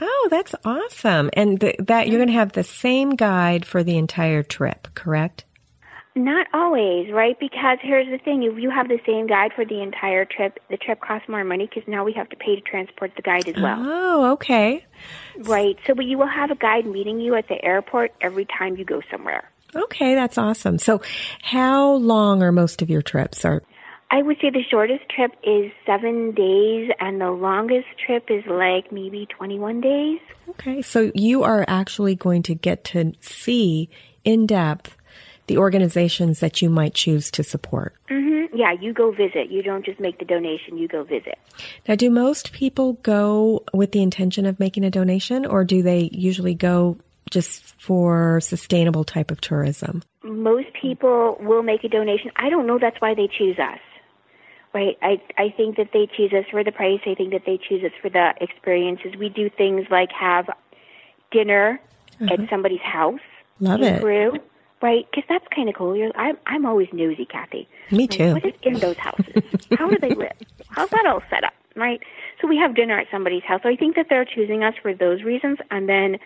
Oh, 0.00 0.28
that's 0.30 0.54
awesome. 0.64 1.28
And 1.34 1.60
th- 1.60 1.76
that 1.78 2.08
you're 2.08 2.16
going 2.16 2.28
to 2.28 2.34
have 2.34 2.52
the 2.52 2.64
same 2.64 3.10
guide 3.10 3.66
for 3.66 3.84
the 3.84 3.98
entire 3.98 4.42
trip, 4.42 4.88
correct? 4.94 5.44
Not 6.16 6.46
always, 6.54 7.12
right? 7.12 7.38
Because 7.38 7.78
here's 7.82 8.08
the 8.08 8.16
thing: 8.16 8.44
if 8.44 8.58
you 8.58 8.70
have 8.70 8.88
the 8.88 9.00
same 9.04 9.26
guide 9.26 9.52
for 9.54 9.66
the 9.66 9.82
entire 9.82 10.24
trip, 10.24 10.58
the 10.70 10.78
trip 10.78 11.00
costs 11.02 11.28
more 11.28 11.44
money 11.44 11.66
because 11.66 11.86
now 11.86 12.02
we 12.02 12.14
have 12.14 12.30
to 12.30 12.36
pay 12.36 12.54
to 12.54 12.62
transport 12.62 13.12
the 13.16 13.22
guide 13.22 13.46
as 13.46 13.56
well. 13.60 13.82
Oh, 13.84 14.32
okay. 14.32 14.86
Right. 15.40 15.76
So, 15.86 15.94
but 15.94 16.06
you 16.06 16.16
will 16.16 16.28
have 16.28 16.50
a 16.50 16.54
guide 16.54 16.86
meeting 16.86 17.20
you 17.20 17.34
at 17.34 17.48
the 17.48 17.62
airport 17.62 18.14
every 18.22 18.46
time 18.46 18.76
you 18.76 18.84
go 18.86 19.02
somewhere. 19.10 19.50
Okay, 19.74 20.14
that's 20.14 20.38
awesome. 20.38 20.78
So, 20.78 21.00
how 21.42 21.92
long 21.94 22.42
are 22.42 22.52
most 22.52 22.82
of 22.82 22.90
your 22.90 23.02
trips? 23.02 23.44
Are 23.44 23.62
I 24.10 24.22
would 24.22 24.36
say 24.40 24.50
the 24.50 24.62
shortest 24.70 25.08
trip 25.08 25.32
is 25.42 25.72
seven 25.84 26.32
days, 26.32 26.90
and 27.00 27.20
the 27.20 27.30
longest 27.30 27.88
trip 28.04 28.30
is 28.30 28.44
like 28.46 28.92
maybe 28.92 29.26
21 29.26 29.80
days. 29.80 30.20
Okay, 30.50 30.82
so 30.82 31.10
you 31.14 31.42
are 31.42 31.64
actually 31.66 32.14
going 32.14 32.42
to 32.44 32.54
get 32.54 32.84
to 32.84 33.12
see 33.20 33.88
in 34.24 34.46
depth 34.46 34.96
the 35.46 35.58
organizations 35.58 36.40
that 36.40 36.62
you 36.62 36.70
might 36.70 36.94
choose 36.94 37.30
to 37.32 37.42
support. 37.42 37.94
Mm-hmm. 38.08 38.56
Yeah, 38.56 38.72
you 38.72 38.92
go 38.92 39.10
visit. 39.10 39.50
You 39.50 39.62
don't 39.62 39.84
just 39.84 39.98
make 39.98 40.18
the 40.18 40.24
donation, 40.24 40.78
you 40.78 40.86
go 40.86 41.02
visit. 41.02 41.38
Now, 41.88 41.96
do 41.96 42.08
most 42.08 42.52
people 42.52 42.94
go 43.02 43.64
with 43.72 43.92
the 43.92 44.02
intention 44.02 44.46
of 44.46 44.60
making 44.60 44.84
a 44.84 44.90
donation, 44.90 45.44
or 45.44 45.64
do 45.64 45.82
they 45.82 46.08
usually 46.12 46.54
go 46.54 46.98
just 47.34 47.78
for 47.80 48.40
sustainable 48.40 49.04
type 49.04 49.30
of 49.30 49.40
tourism? 49.40 50.02
Most 50.22 50.68
people 50.80 51.36
will 51.40 51.62
make 51.62 51.84
a 51.84 51.88
donation. 51.88 52.30
I 52.36 52.48
don't 52.48 52.66
know 52.66 52.78
that's 52.78 53.00
why 53.00 53.14
they 53.14 53.28
choose 53.28 53.58
us. 53.58 53.80
Right. 54.72 54.96
I 55.02 55.20
I 55.38 55.50
think 55.56 55.76
that 55.76 55.90
they 55.92 56.08
choose 56.16 56.32
us 56.32 56.46
for 56.50 56.64
the 56.64 56.72
price. 56.72 57.00
I 57.06 57.14
think 57.14 57.32
that 57.32 57.42
they 57.46 57.58
choose 57.58 57.84
us 57.84 57.92
for 58.00 58.08
the 58.08 58.34
experiences. 58.40 59.14
We 59.16 59.28
do 59.28 59.48
things 59.48 59.86
like 59.90 60.10
have 60.10 60.48
dinner 61.30 61.80
uh-huh. 62.20 62.34
at 62.34 62.50
somebody's 62.50 62.80
house. 62.80 63.20
Love 63.60 63.82
it. 63.82 64.02
Right? 64.82 65.06
Because 65.10 65.24
that's 65.28 65.46
kind 65.54 65.68
of 65.68 65.76
cool. 65.76 65.96
You're, 65.96 66.10
I'm 66.16 66.36
I'm 66.46 66.66
always 66.66 66.88
nosy, 66.92 67.24
Kathy. 67.24 67.68
Me 67.90 68.06
too. 68.08 68.34
Like, 68.34 68.44
what 68.44 68.54
is 68.54 68.60
in 68.62 68.74
those 68.80 68.96
houses? 68.96 69.42
How 69.78 69.88
do 69.88 69.96
they 69.98 70.14
live? 70.24 70.32
How's 70.68 70.90
that 70.90 71.06
all 71.06 71.22
set 71.30 71.44
up? 71.44 71.54
Right. 71.76 72.00
So 72.40 72.48
we 72.48 72.56
have 72.58 72.74
dinner 72.74 72.98
at 72.98 73.06
somebody's 73.10 73.44
house. 73.44 73.60
So 73.62 73.68
I 73.68 73.76
think 73.76 73.96
that 73.96 74.06
they're 74.10 74.24
choosing 74.24 74.62
us 74.64 74.74
for 74.82 74.92
those 74.92 75.22
reasons, 75.22 75.58
and 75.70 75.88
then 75.88 76.18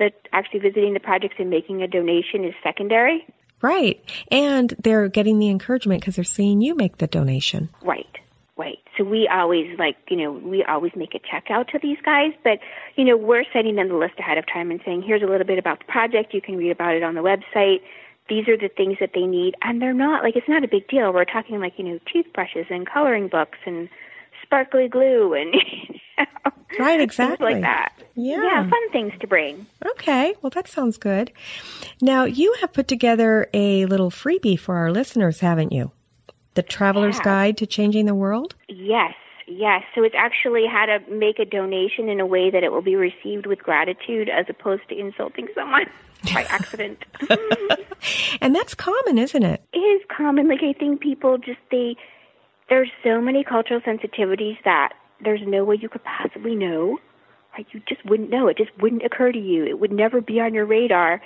that 0.00 0.14
actually 0.32 0.58
visiting 0.58 0.94
the 0.94 1.00
projects 1.00 1.36
and 1.38 1.48
making 1.48 1.82
a 1.82 1.86
donation 1.86 2.44
is 2.44 2.54
secondary. 2.62 3.24
Right. 3.62 4.02
And 4.30 4.74
they're 4.82 5.08
getting 5.08 5.38
the 5.38 5.48
encouragement 5.48 6.00
because 6.00 6.16
they're 6.16 6.24
seeing 6.24 6.60
you 6.60 6.74
make 6.74 6.96
the 6.96 7.06
donation. 7.06 7.68
Right. 7.82 8.06
Right. 8.56 8.78
So 8.98 9.04
we 9.04 9.28
always 9.28 9.78
like, 9.78 9.96
you 10.10 10.16
know, 10.16 10.32
we 10.32 10.64
always 10.64 10.92
make 10.94 11.14
a 11.14 11.18
check 11.18 11.46
out 11.50 11.68
to 11.68 11.78
these 11.78 11.96
guys, 12.04 12.32
but, 12.44 12.58
you 12.96 13.04
know, 13.04 13.16
we're 13.16 13.44
sending 13.54 13.76
them 13.76 13.88
the 13.88 13.94
list 13.94 14.18
ahead 14.18 14.36
of 14.36 14.44
time 14.52 14.70
and 14.70 14.80
saying, 14.84 15.02
here's 15.02 15.22
a 15.22 15.26
little 15.26 15.46
bit 15.46 15.58
about 15.58 15.78
the 15.78 15.86
project. 15.86 16.34
You 16.34 16.42
can 16.42 16.56
read 16.56 16.70
about 16.70 16.94
it 16.94 17.02
on 17.02 17.14
the 17.14 17.22
website. 17.22 17.80
These 18.28 18.48
are 18.48 18.58
the 18.58 18.68
things 18.68 18.98
that 19.00 19.12
they 19.14 19.24
need. 19.24 19.54
And 19.62 19.80
they're 19.80 19.94
not, 19.94 20.22
like, 20.22 20.36
it's 20.36 20.48
not 20.48 20.62
a 20.62 20.68
big 20.68 20.88
deal. 20.88 21.10
We're 21.12 21.24
talking 21.24 21.58
like, 21.58 21.78
you 21.78 21.84
know, 21.84 21.98
toothbrushes 22.12 22.66
and 22.68 22.86
coloring 22.86 23.28
books 23.28 23.58
and 23.64 23.88
sparkly 24.50 24.88
glue 24.88 25.32
and 25.32 25.54
right 26.80 27.00
exactly 27.00 27.52
like 27.54 27.62
that. 27.62 27.92
Yeah. 28.16 28.42
Yeah 28.42 28.68
fun 28.68 28.90
things 28.90 29.12
to 29.20 29.28
bring. 29.28 29.64
Okay 29.92 30.34
well 30.42 30.50
that 30.50 30.66
sounds 30.66 30.98
good. 30.98 31.30
Now 32.02 32.24
you 32.24 32.54
have 32.60 32.72
put 32.72 32.88
together 32.88 33.48
a 33.54 33.86
little 33.86 34.10
freebie 34.10 34.58
for 34.58 34.74
our 34.74 34.90
listeners 34.90 35.38
haven't 35.38 35.72
you? 35.72 35.92
The 36.54 36.64
traveler's 36.64 37.18
yeah. 37.18 37.24
guide 37.24 37.56
to 37.58 37.66
changing 37.66 38.06
the 38.06 38.14
world? 38.14 38.56
Yes 38.68 39.14
yes. 39.46 39.84
So 39.94 40.02
it's 40.02 40.16
actually 40.18 40.66
how 40.66 40.86
to 40.86 40.98
make 41.08 41.38
a 41.38 41.44
donation 41.44 42.08
in 42.08 42.18
a 42.18 42.26
way 42.26 42.50
that 42.50 42.64
it 42.64 42.72
will 42.72 42.82
be 42.82 42.96
received 42.96 43.46
with 43.46 43.60
gratitude 43.60 44.28
as 44.28 44.46
opposed 44.48 44.88
to 44.88 44.98
insulting 44.98 45.46
someone 45.54 45.86
by 46.34 46.42
accident. 46.44 46.98
And 48.40 48.54
that's 48.54 48.74
common 48.74 49.16
isn't 49.16 49.44
it? 49.44 49.62
It 49.72 49.78
is 49.78 50.02
common. 50.08 50.48
Like 50.48 50.64
i 50.64 50.72
think 50.72 51.00
people 51.00 51.38
just 51.38 51.60
they 51.70 51.96
there's 52.70 52.88
so 53.04 53.20
many 53.20 53.44
cultural 53.44 53.80
sensitivities 53.80 54.56
that 54.64 54.94
there's 55.22 55.42
no 55.46 55.64
way 55.64 55.76
you 55.80 55.90
could 55.90 56.04
possibly 56.04 56.54
know. 56.54 56.98
Right? 57.52 57.66
You 57.72 57.82
just 57.86 58.04
wouldn't 58.06 58.30
know. 58.30 58.48
It 58.48 58.56
just 58.56 58.70
wouldn't 58.80 59.04
occur 59.04 59.32
to 59.32 59.38
you. 59.38 59.66
It 59.66 59.80
would 59.80 59.92
never 59.92 60.20
be 60.20 60.40
on 60.40 60.54
your 60.54 60.64
radar. 60.64 61.20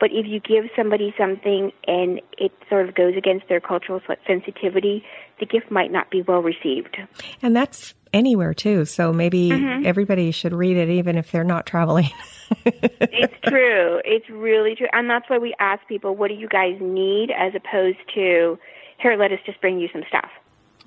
But 0.00 0.10
if 0.12 0.26
you 0.26 0.40
give 0.40 0.70
somebody 0.76 1.14
something 1.18 1.72
and 1.86 2.20
it 2.38 2.52
sort 2.68 2.88
of 2.88 2.94
goes 2.94 3.16
against 3.16 3.48
their 3.48 3.60
cultural 3.60 4.00
sensitivity, 4.26 5.04
the 5.40 5.46
gift 5.46 5.70
might 5.70 5.90
not 5.90 6.10
be 6.10 6.22
well 6.22 6.42
received. 6.42 6.96
And 7.42 7.56
that's 7.56 7.94
anywhere 8.12 8.54
too. 8.54 8.84
So 8.84 9.12
maybe 9.12 9.50
mm-hmm. 9.50 9.86
everybody 9.86 10.30
should 10.30 10.52
read 10.52 10.76
it 10.76 10.88
even 10.88 11.16
if 11.16 11.30
they're 11.30 11.44
not 11.44 11.66
traveling. 11.66 12.10
it's 12.64 13.34
true. 13.44 14.00
It's 14.04 14.28
really 14.30 14.74
true. 14.74 14.88
And 14.92 15.08
that's 15.08 15.28
why 15.28 15.38
we 15.38 15.54
ask 15.58 15.86
people, 15.88 16.14
what 16.14 16.28
do 16.28 16.34
you 16.34 16.48
guys 16.48 16.76
need 16.80 17.30
as 17.30 17.52
opposed 17.54 17.98
to, 18.14 18.58
here, 18.98 19.16
let 19.16 19.32
us 19.32 19.40
just 19.46 19.60
bring 19.60 19.80
you 19.80 19.88
some 19.92 20.02
stuff. 20.08 20.30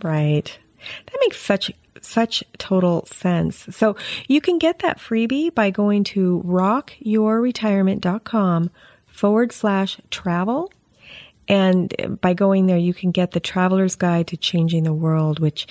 Right. 0.03 0.59
That 1.05 1.17
makes 1.21 1.39
such 1.39 1.71
such 2.01 2.43
total 2.57 3.05
sense. 3.07 3.65
So 3.71 3.95
you 4.27 4.41
can 4.41 4.59
get 4.59 4.79
that 4.79 4.99
freebie 4.99 5.53
by 5.53 5.69
going 5.71 6.03
to 6.05 6.41
rockyourretirement.com 6.45 8.69
forward 9.07 9.51
slash 9.51 9.99
travel. 10.11 10.71
And 11.47 12.19
by 12.21 12.33
going 12.33 12.67
there, 12.67 12.77
you 12.77 12.93
can 12.93 13.11
get 13.11 13.31
the 13.31 13.39
Traveler's 13.39 13.95
Guide 13.95 14.27
to 14.27 14.37
Changing 14.37 14.83
the 14.83 14.93
World, 14.93 15.39
which 15.39 15.65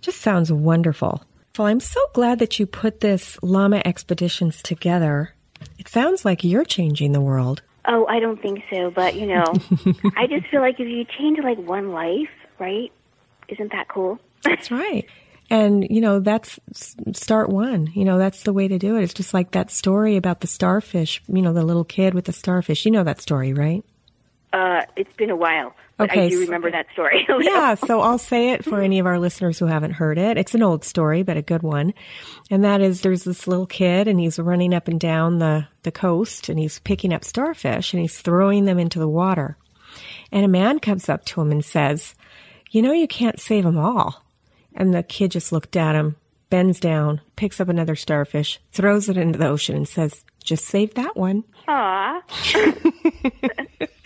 just 0.00 0.20
sounds 0.20 0.52
wonderful. 0.52 1.24
Well, 1.56 1.68
I'm 1.68 1.80
so 1.80 2.00
glad 2.12 2.38
that 2.40 2.58
you 2.58 2.66
put 2.66 3.00
this 3.00 3.38
Llama 3.42 3.82
Expeditions 3.84 4.62
together. 4.62 5.34
It 5.78 5.88
sounds 5.88 6.24
like 6.24 6.42
you're 6.42 6.64
changing 6.64 7.12
the 7.12 7.20
world. 7.20 7.62
Oh, 7.86 8.06
I 8.06 8.20
don't 8.20 8.40
think 8.40 8.62
so, 8.72 8.90
but 8.90 9.14
you 9.14 9.26
know, 9.26 9.44
I 10.16 10.26
just 10.26 10.46
feel 10.48 10.60
like 10.60 10.80
if 10.80 10.88
you 10.88 11.04
change 11.18 11.38
like 11.42 11.58
one 11.58 11.92
life, 11.92 12.30
right? 12.58 12.90
Isn't 13.48 13.72
that 13.72 13.88
cool? 13.88 14.18
That's 14.44 14.70
right. 14.70 15.06
And, 15.50 15.86
you 15.90 16.00
know, 16.00 16.20
that's 16.20 16.58
start 17.12 17.50
one. 17.50 17.90
You 17.94 18.04
know, 18.04 18.16
that's 18.16 18.44
the 18.44 18.52
way 18.52 18.68
to 18.68 18.78
do 18.78 18.96
it. 18.96 19.02
It's 19.02 19.12
just 19.12 19.34
like 19.34 19.50
that 19.50 19.70
story 19.70 20.16
about 20.16 20.40
the 20.40 20.46
starfish, 20.46 21.22
you 21.28 21.42
know, 21.42 21.52
the 21.52 21.64
little 21.64 21.84
kid 21.84 22.14
with 22.14 22.24
the 22.24 22.32
starfish. 22.32 22.86
You 22.86 22.90
know 22.90 23.04
that 23.04 23.20
story, 23.20 23.52
right? 23.52 23.84
Uh, 24.52 24.82
it's 24.96 25.12
been 25.14 25.30
a 25.30 25.36
while. 25.36 25.74
But 25.96 26.10
okay, 26.10 26.26
I 26.26 26.28
do 26.30 26.40
remember 26.40 26.70
that 26.70 26.86
story. 26.92 27.26
yeah, 27.40 27.74
so 27.74 28.00
I'll 28.00 28.18
say 28.18 28.50
it 28.50 28.64
for 28.64 28.80
any 28.80 28.98
of 28.98 29.06
our 29.06 29.18
listeners 29.18 29.58
who 29.58 29.66
haven't 29.66 29.92
heard 29.92 30.18
it. 30.18 30.38
It's 30.38 30.54
an 30.54 30.62
old 30.62 30.84
story, 30.84 31.22
but 31.22 31.36
a 31.36 31.42
good 31.42 31.62
one. 31.62 31.92
And 32.50 32.64
that 32.64 32.80
is 32.80 33.02
there's 33.02 33.24
this 33.24 33.46
little 33.46 33.66
kid 33.66 34.08
and 34.08 34.18
he's 34.18 34.38
running 34.38 34.74
up 34.74 34.88
and 34.88 34.98
down 34.98 35.38
the, 35.38 35.66
the 35.82 35.92
coast 35.92 36.48
and 36.48 36.58
he's 36.58 36.78
picking 36.80 37.12
up 37.12 37.24
starfish 37.24 37.92
and 37.92 38.00
he's 38.00 38.20
throwing 38.20 38.64
them 38.64 38.78
into 38.78 38.98
the 38.98 39.08
water. 39.08 39.56
And 40.30 40.44
a 40.44 40.48
man 40.48 40.78
comes 40.78 41.08
up 41.08 41.24
to 41.26 41.40
him 41.40 41.50
and 41.50 41.64
says, 41.64 42.14
You 42.72 42.80
know, 42.80 42.92
you 42.92 43.06
can't 43.06 43.38
save 43.38 43.64
them 43.64 43.78
all. 43.78 44.24
And 44.74 44.94
the 44.94 45.02
kid 45.02 45.30
just 45.30 45.52
looked 45.52 45.76
at 45.76 45.94
him, 45.94 46.16
bends 46.48 46.80
down, 46.80 47.20
picks 47.36 47.60
up 47.60 47.68
another 47.68 47.94
starfish, 47.94 48.58
throws 48.72 49.10
it 49.10 49.18
into 49.18 49.38
the 49.38 49.46
ocean, 49.46 49.76
and 49.76 49.86
says, 49.86 50.24
Just 50.42 50.64
save 50.64 50.94
that 50.94 51.14
one. 51.14 51.44
Aw. 51.68 52.22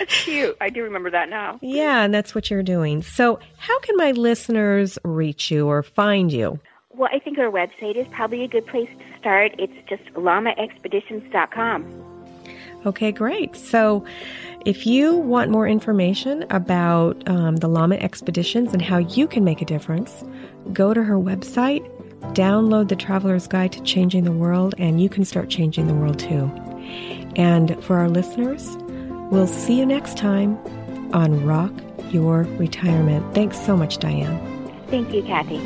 cute. 0.08 0.56
I 0.60 0.68
do 0.68 0.82
remember 0.82 1.12
that 1.12 1.28
now. 1.28 1.60
Yeah, 1.62 2.02
and 2.02 2.12
that's 2.12 2.34
what 2.34 2.50
you're 2.50 2.64
doing. 2.64 3.02
So, 3.02 3.38
how 3.56 3.78
can 3.78 3.96
my 3.96 4.10
listeners 4.10 4.98
reach 5.04 5.48
you 5.48 5.68
or 5.68 5.84
find 5.84 6.32
you? 6.32 6.58
Well, 6.90 7.08
I 7.12 7.20
think 7.20 7.38
our 7.38 7.50
website 7.50 7.94
is 7.94 8.08
probably 8.08 8.42
a 8.42 8.48
good 8.48 8.66
place 8.66 8.88
to 8.88 9.18
start. 9.20 9.54
It's 9.60 9.88
just 9.88 10.02
llamaexpeditions.com. 10.14 12.02
Okay, 12.84 13.12
great. 13.12 13.54
So, 13.54 14.04
if 14.64 14.86
you 14.86 15.16
want 15.16 15.50
more 15.50 15.68
information 15.68 16.44
about 16.50 17.28
um, 17.28 17.56
the 17.56 17.68
Llama 17.68 17.96
Expeditions 17.96 18.72
and 18.72 18.82
how 18.82 18.98
you 18.98 19.28
can 19.28 19.44
make 19.44 19.62
a 19.62 19.64
difference, 19.64 20.24
go 20.72 20.94
to 20.94 21.02
her 21.02 21.16
website, 21.16 21.88
download 22.34 22.88
the 22.88 22.96
Traveler's 22.96 23.46
Guide 23.46 23.72
to 23.72 23.82
Changing 23.82 24.24
the 24.24 24.32
World, 24.32 24.74
and 24.78 25.00
you 25.00 25.08
can 25.08 25.24
start 25.24 25.48
changing 25.50 25.86
the 25.86 25.94
world 25.94 26.18
too. 26.18 26.50
And 27.36 27.82
for 27.84 27.98
our 27.98 28.08
listeners, 28.08 28.76
we'll 29.30 29.46
see 29.46 29.78
you 29.78 29.86
next 29.86 30.16
time 30.16 30.58
on 31.12 31.44
Rock 31.44 31.72
Your 32.10 32.42
Retirement. 32.58 33.34
Thanks 33.34 33.60
so 33.60 33.76
much, 33.76 33.98
Diane. 33.98 34.40
Thank 34.88 35.12
you, 35.12 35.22
Kathy. 35.22 35.58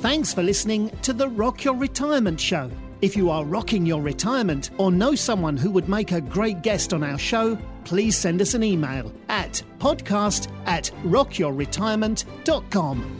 Thanks 0.00 0.34
for 0.34 0.42
listening 0.42 0.90
to 1.02 1.12
the 1.12 1.28
Rock 1.28 1.64
Your 1.64 1.74
Retirement 1.74 2.40
Show. 2.40 2.70
If 3.02 3.16
you 3.16 3.30
are 3.30 3.44
rocking 3.44 3.84
your 3.84 4.00
retirement 4.00 4.70
or 4.78 4.92
know 4.92 5.16
someone 5.16 5.56
who 5.56 5.72
would 5.72 5.88
make 5.88 6.12
a 6.12 6.20
great 6.20 6.62
guest 6.62 6.94
on 6.94 7.02
our 7.02 7.18
show, 7.18 7.58
please 7.82 8.16
send 8.16 8.40
us 8.40 8.54
an 8.54 8.62
email 8.62 9.12
at 9.28 9.60
podcast 9.80 10.48
at 10.66 10.92
rockyourretirement.com. 11.02 13.18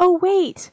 Oh, 0.00 0.18
wait! 0.22 0.72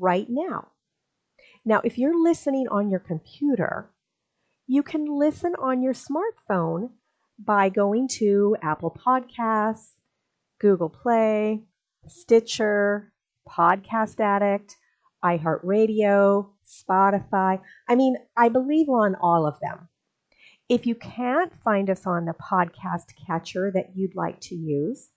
right 0.00 0.26
now. 0.28 0.68
Now, 1.64 1.80
if 1.84 1.98
you're 1.98 2.20
listening 2.20 2.66
on 2.70 2.90
your 2.90 3.00
computer, 3.00 3.90
you 4.66 4.82
can 4.82 5.04
listen 5.06 5.54
on 5.58 5.82
your 5.82 5.94
smartphone 5.94 6.90
by 7.38 7.68
going 7.68 8.08
to 8.08 8.56
Apple 8.62 8.96
Podcasts, 9.06 9.92
Google 10.58 10.88
Play, 10.88 11.64
Stitcher, 12.06 13.12
Podcast 13.48 14.20
Addict, 14.20 14.76
iHeartRadio, 15.24 16.48
Spotify. 16.66 17.60
I 17.88 17.94
mean, 17.94 18.16
I 18.36 18.48
believe 18.48 18.88
on 18.88 19.16
all 19.20 19.46
of 19.46 19.58
them. 19.60 19.88
If 20.68 20.86
you 20.86 20.94
can't 20.94 21.52
find 21.64 21.90
us 21.90 22.06
on 22.06 22.26
the 22.26 22.34
podcast 22.34 23.06
catcher 23.26 23.70
that 23.74 23.96
you'd 23.96 24.14
like 24.14 24.40
to 24.42 24.54
use, 24.54 25.10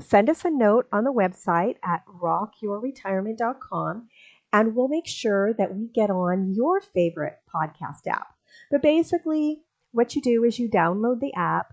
send 0.00 0.30
us 0.30 0.44
a 0.44 0.50
note 0.50 0.86
on 0.92 1.04
the 1.04 1.12
website 1.12 1.76
at 1.84 2.04
rockyourretirement.com 2.06 4.08
and 4.52 4.76
we'll 4.76 4.88
make 4.88 5.06
sure 5.06 5.54
that 5.54 5.74
we 5.74 5.88
get 5.88 6.10
on 6.10 6.54
your 6.54 6.80
favorite 6.80 7.38
podcast 7.52 8.06
app. 8.06 8.28
But 8.70 8.82
basically, 8.82 9.62
what 9.92 10.14
you 10.14 10.22
do 10.22 10.44
is 10.44 10.58
you 10.58 10.68
download 10.68 11.20
the 11.20 11.34
app 11.34 11.72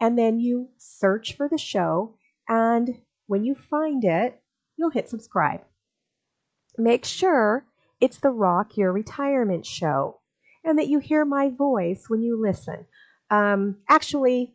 and 0.00 0.18
then 0.18 0.38
you 0.38 0.68
search 0.76 1.36
for 1.36 1.48
the 1.48 1.58
show. 1.58 2.14
And 2.48 3.00
when 3.26 3.44
you 3.44 3.54
find 3.54 4.04
it, 4.04 4.40
you'll 4.76 4.90
hit 4.90 5.08
subscribe. 5.08 5.60
Make 6.78 7.04
sure 7.04 7.66
it's 8.00 8.18
the 8.18 8.30
Rock 8.30 8.76
Your 8.76 8.92
Retirement 8.92 9.66
Show 9.66 10.20
and 10.64 10.78
that 10.78 10.88
you 10.88 10.98
hear 10.98 11.24
my 11.24 11.50
voice 11.50 12.04
when 12.08 12.22
you 12.22 12.40
listen. 12.40 12.86
Um, 13.30 13.76
actually, 13.88 14.54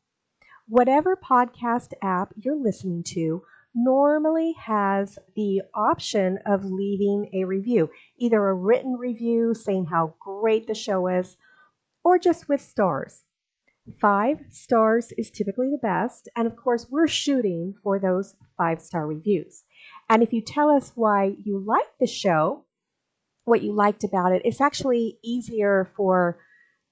Whatever 0.71 1.17
podcast 1.17 1.91
app 2.01 2.31
you're 2.37 2.55
listening 2.55 3.03
to 3.07 3.43
normally 3.75 4.53
has 4.53 5.19
the 5.35 5.63
option 5.73 6.39
of 6.45 6.63
leaving 6.63 7.29
a 7.33 7.43
review, 7.43 7.89
either 8.17 8.47
a 8.47 8.53
written 8.53 8.93
review 8.93 9.53
saying 9.53 9.87
how 9.87 10.13
great 10.21 10.67
the 10.67 10.73
show 10.73 11.07
is, 11.07 11.35
or 12.05 12.17
just 12.17 12.47
with 12.47 12.61
stars. 12.61 13.25
Five 13.99 14.45
stars 14.49 15.11
is 15.17 15.29
typically 15.29 15.71
the 15.71 15.77
best, 15.85 16.29
and 16.37 16.47
of 16.47 16.55
course, 16.55 16.87
we're 16.89 17.05
shooting 17.05 17.75
for 17.83 17.99
those 17.99 18.35
five 18.57 18.81
star 18.81 19.05
reviews. 19.05 19.65
And 20.09 20.23
if 20.23 20.31
you 20.31 20.41
tell 20.41 20.69
us 20.69 20.93
why 20.95 21.35
you 21.43 21.59
like 21.59 21.89
the 21.99 22.07
show, 22.07 22.63
what 23.43 23.61
you 23.61 23.73
liked 23.73 24.05
about 24.05 24.31
it, 24.31 24.43
it's 24.45 24.61
actually 24.61 25.19
easier 25.21 25.91
for 25.97 26.39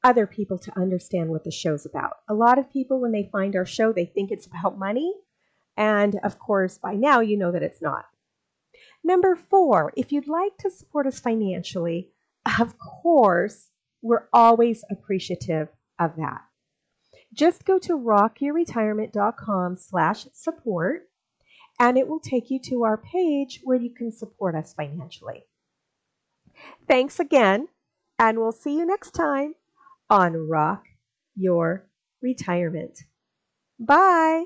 other 0.04 0.26
people 0.26 0.58
to 0.58 0.80
understand 0.80 1.30
what 1.30 1.44
the 1.44 1.52
show's 1.52 1.86
about. 1.86 2.18
A 2.30 2.34
lot 2.34 2.58
of 2.58 2.72
people, 2.72 3.00
when 3.00 3.12
they 3.12 3.30
find 3.32 3.56
our 3.56 3.66
show, 3.66 3.92
they 3.92 4.06
think 4.06 4.32
it's 4.32 4.48
about 4.48 4.78
money. 4.78 5.14
And 5.76 6.20
of 6.24 6.40
course, 6.40 6.78
by 6.78 6.94
now, 6.96 7.20
you 7.20 7.38
know 7.38 7.52
that 7.52 7.64
it's 7.64 7.82
not. 7.82 8.06
Number 9.04 9.36
four, 9.36 9.94
if 9.96 10.12
you'd 10.12 10.28
like 10.28 10.58
to 10.60 10.70
support 10.70 11.08
us 11.08 11.20
financially, 11.20 12.12
of 12.60 12.78
course, 12.78 13.70
we're 14.02 14.28
always 14.34 14.84
appreciative 14.90 15.70
of 16.00 16.16
that. 16.18 16.42
Just 17.34 17.66
go 17.66 17.78
to 17.80 17.98
rockyourretirement.com 17.98 19.78
slash 19.78 20.28
support 20.34 21.10
and 21.80 21.98
it 21.98 22.08
will 22.08 22.20
take 22.20 22.50
you 22.50 22.60
to 22.60 22.84
our 22.84 22.98
page 22.98 23.62
where 23.64 23.78
you 23.78 23.94
can 23.94 24.12
support 24.12 24.56
us 24.56 24.74
financially. 24.74 25.44
Thanks 26.88 27.20
again, 27.20 27.68
and 28.18 28.38
we'll 28.38 28.52
see 28.52 28.78
you 28.78 28.86
next 28.86 29.12
time 29.12 29.54
on 30.10 30.36
Rock 30.50 30.86
Your 31.36 31.88
Retirement. 32.22 33.00
Bye. 33.80 34.46